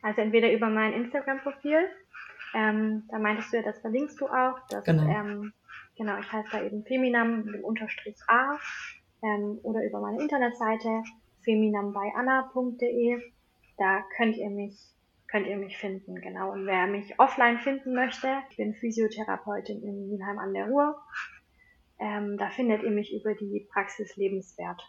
Also 0.02 0.20
entweder 0.20 0.52
über 0.52 0.68
mein 0.68 0.92
Instagram-Profil, 0.92 1.78
ähm, 2.54 3.04
da 3.10 3.18
meintest 3.18 3.52
du 3.52 3.56
ja, 3.56 3.62
das 3.62 3.78
verlinkst 3.80 4.20
du 4.20 4.26
auch. 4.26 4.58
Das, 4.70 4.84
genau. 4.84 5.02
Ähm, 5.02 5.52
genau, 5.96 6.18
ich 6.18 6.30
heiße 6.30 6.48
da 6.52 6.62
eben 6.62 6.84
Feminam 6.84 7.44
mit 7.44 7.54
dem 7.54 7.64
Unterstrich 7.64 8.16
A 8.28 8.58
ähm, 9.22 9.58
oder 9.62 9.84
über 9.84 10.00
meine 10.00 10.20
Internetseite 10.22 11.02
feminambeianna.de. 11.42 13.20
Da 13.76 14.00
könnt 14.16 14.36
ihr 14.36 14.50
mich 14.50 14.76
könnt 15.28 15.46
ihr 15.46 15.56
mich 15.56 15.76
finden, 15.76 16.16
genau. 16.20 16.52
Und 16.52 16.66
wer 16.66 16.86
mich 16.86 17.18
offline 17.18 17.58
finden 17.58 17.94
möchte, 17.94 18.28
ich 18.50 18.56
bin 18.56 18.74
Physiotherapeutin 18.74 19.82
in 19.82 20.08
Mülheim 20.08 20.38
an 20.38 20.54
der 20.54 20.66
Ruhr. 20.66 20.96
Ähm, 22.00 22.36
da 22.38 22.48
findet 22.50 22.82
ihr 22.82 22.90
mich 22.90 23.12
über 23.12 23.34
die 23.34 23.66
Praxis 23.72 24.16
Lebenswert. 24.16 24.82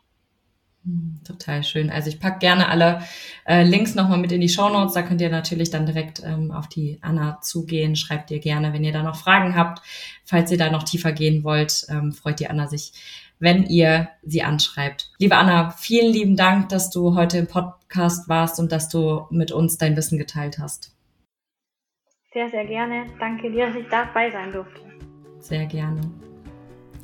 Hm, 0.86 1.20
total 1.26 1.64
schön. 1.64 1.90
Also 1.90 2.10
ich 2.10 2.20
pack 2.20 2.40
gerne 2.40 2.70
alle 2.70 3.04
äh, 3.46 3.64
Links 3.64 3.96
nochmal 3.96 4.20
mit 4.20 4.32
in 4.32 4.40
die 4.40 4.48
Show 4.48 4.70
Notes. 4.70 4.94
Da 4.94 5.02
könnt 5.02 5.20
ihr 5.20 5.30
natürlich 5.30 5.72
dann 5.72 5.86
direkt 5.86 6.24
ähm, 6.24 6.52
auf 6.52 6.68
die 6.70 7.00
Anna 7.02 7.42
zugehen. 7.42 7.98
Schreibt 7.98 8.32
ihr 8.32 8.40
gerne, 8.40 8.72
wenn 8.72 8.84
ihr 8.84 8.94
da 8.94 9.04
noch 9.04 9.18
Fragen 9.18 9.56
habt. 9.56 9.82
Falls 10.24 10.52
ihr 10.52 10.58
da 10.58 10.72
noch 10.72 10.84
tiefer 10.84 11.12
gehen 11.12 11.44
wollt, 11.44 11.86
ähm, 11.90 12.14
freut 12.14 12.40
die 12.40 12.48
Anna 12.48 12.68
sich 12.68 12.94
wenn 13.40 13.66
ihr 13.66 14.10
sie 14.22 14.44
anschreibt. 14.44 15.12
Liebe 15.18 15.36
Anna, 15.36 15.72
vielen 15.72 16.12
lieben 16.12 16.36
Dank, 16.36 16.70
dass 16.70 16.90
du 16.90 17.16
heute 17.16 17.38
im 17.38 17.48
Podcast 17.48 18.30
warst 18.30 18.60
und 18.60 18.72
dass 18.72 18.90
du 18.90 19.26
mit 19.32 19.52
uns 19.52 19.78
dein 19.78 19.96
Wissen 19.96 20.18
geteilt 20.18 20.60
hast. 20.60 20.96
Sehr, 22.34 22.50
sehr 22.50 22.66
gerne. 22.66 23.08
Danke 23.20 23.50
dir, 23.50 23.68
dass 23.68 23.76
ich 23.76 23.88
dabei 23.90 24.30
sein 24.30 24.52
durfte. 24.52 24.82
Sehr 25.40 25.66
gerne. 25.66 26.02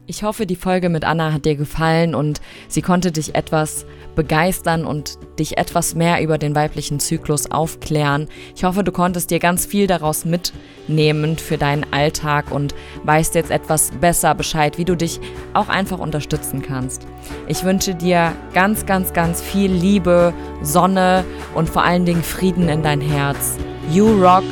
Ich 0.07 0.21
hoffe, 0.21 0.45
die 0.45 0.55
Folge 0.55 0.89
mit 0.89 1.03
Anna 1.03 1.33
hat 1.33 1.45
dir 1.45 1.55
gefallen 1.55 2.13
und 2.13 2.39
sie 2.67 2.83
konnte 2.83 3.11
dich 3.11 3.33
etwas 3.33 3.87
begeistern 4.13 4.85
und 4.85 5.17
dich 5.39 5.57
etwas 5.57 5.95
mehr 5.95 6.21
über 6.21 6.37
den 6.37 6.53
weiblichen 6.53 6.99
Zyklus 6.99 7.49
aufklären. 7.49 8.27
Ich 8.55 8.63
hoffe, 8.63 8.83
du 8.83 8.91
konntest 8.91 9.31
dir 9.31 9.39
ganz 9.39 9.65
viel 9.65 9.87
daraus 9.87 10.23
mitnehmen 10.23 11.39
für 11.39 11.57
deinen 11.57 11.91
Alltag 11.91 12.51
und 12.51 12.75
weißt 13.03 13.33
jetzt 13.33 13.49
etwas 13.49 13.91
besser 13.99 14.35
Bescheid, 14.35 14.77
wie 14.77 14.85
du 14.85 14.95
dich 14.95 15.19
auch 15.55 15.69
einfach 15.69 15.97
unterstützen 15.97 16.61
kannst. 16.61 17.07
Ich 17.47 17.63
wünsche 17.63 17.95
dir 17.95 18.33
ganz, 18.53 18.85
ganz, 18.85 19.11
ganz 19.11 19.41
viel 19.41 19.71
Liebe, 19.71 20.35
Sonne 20.61 21.25
und 21.55 21.67
vor 21.67 21.83
allen 21.83 22.05
Dingen 22.05 22.23
Frieden 22.23 22.69
in 22.69 22.83
dein 22.83 23.01
Herz. 23.01 23.57
You 23.91 24.05
rock, 24.21 24.45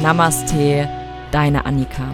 Namaste, 0.00 0.88
deine 1.32 1.66
Annika. 1.66 2.04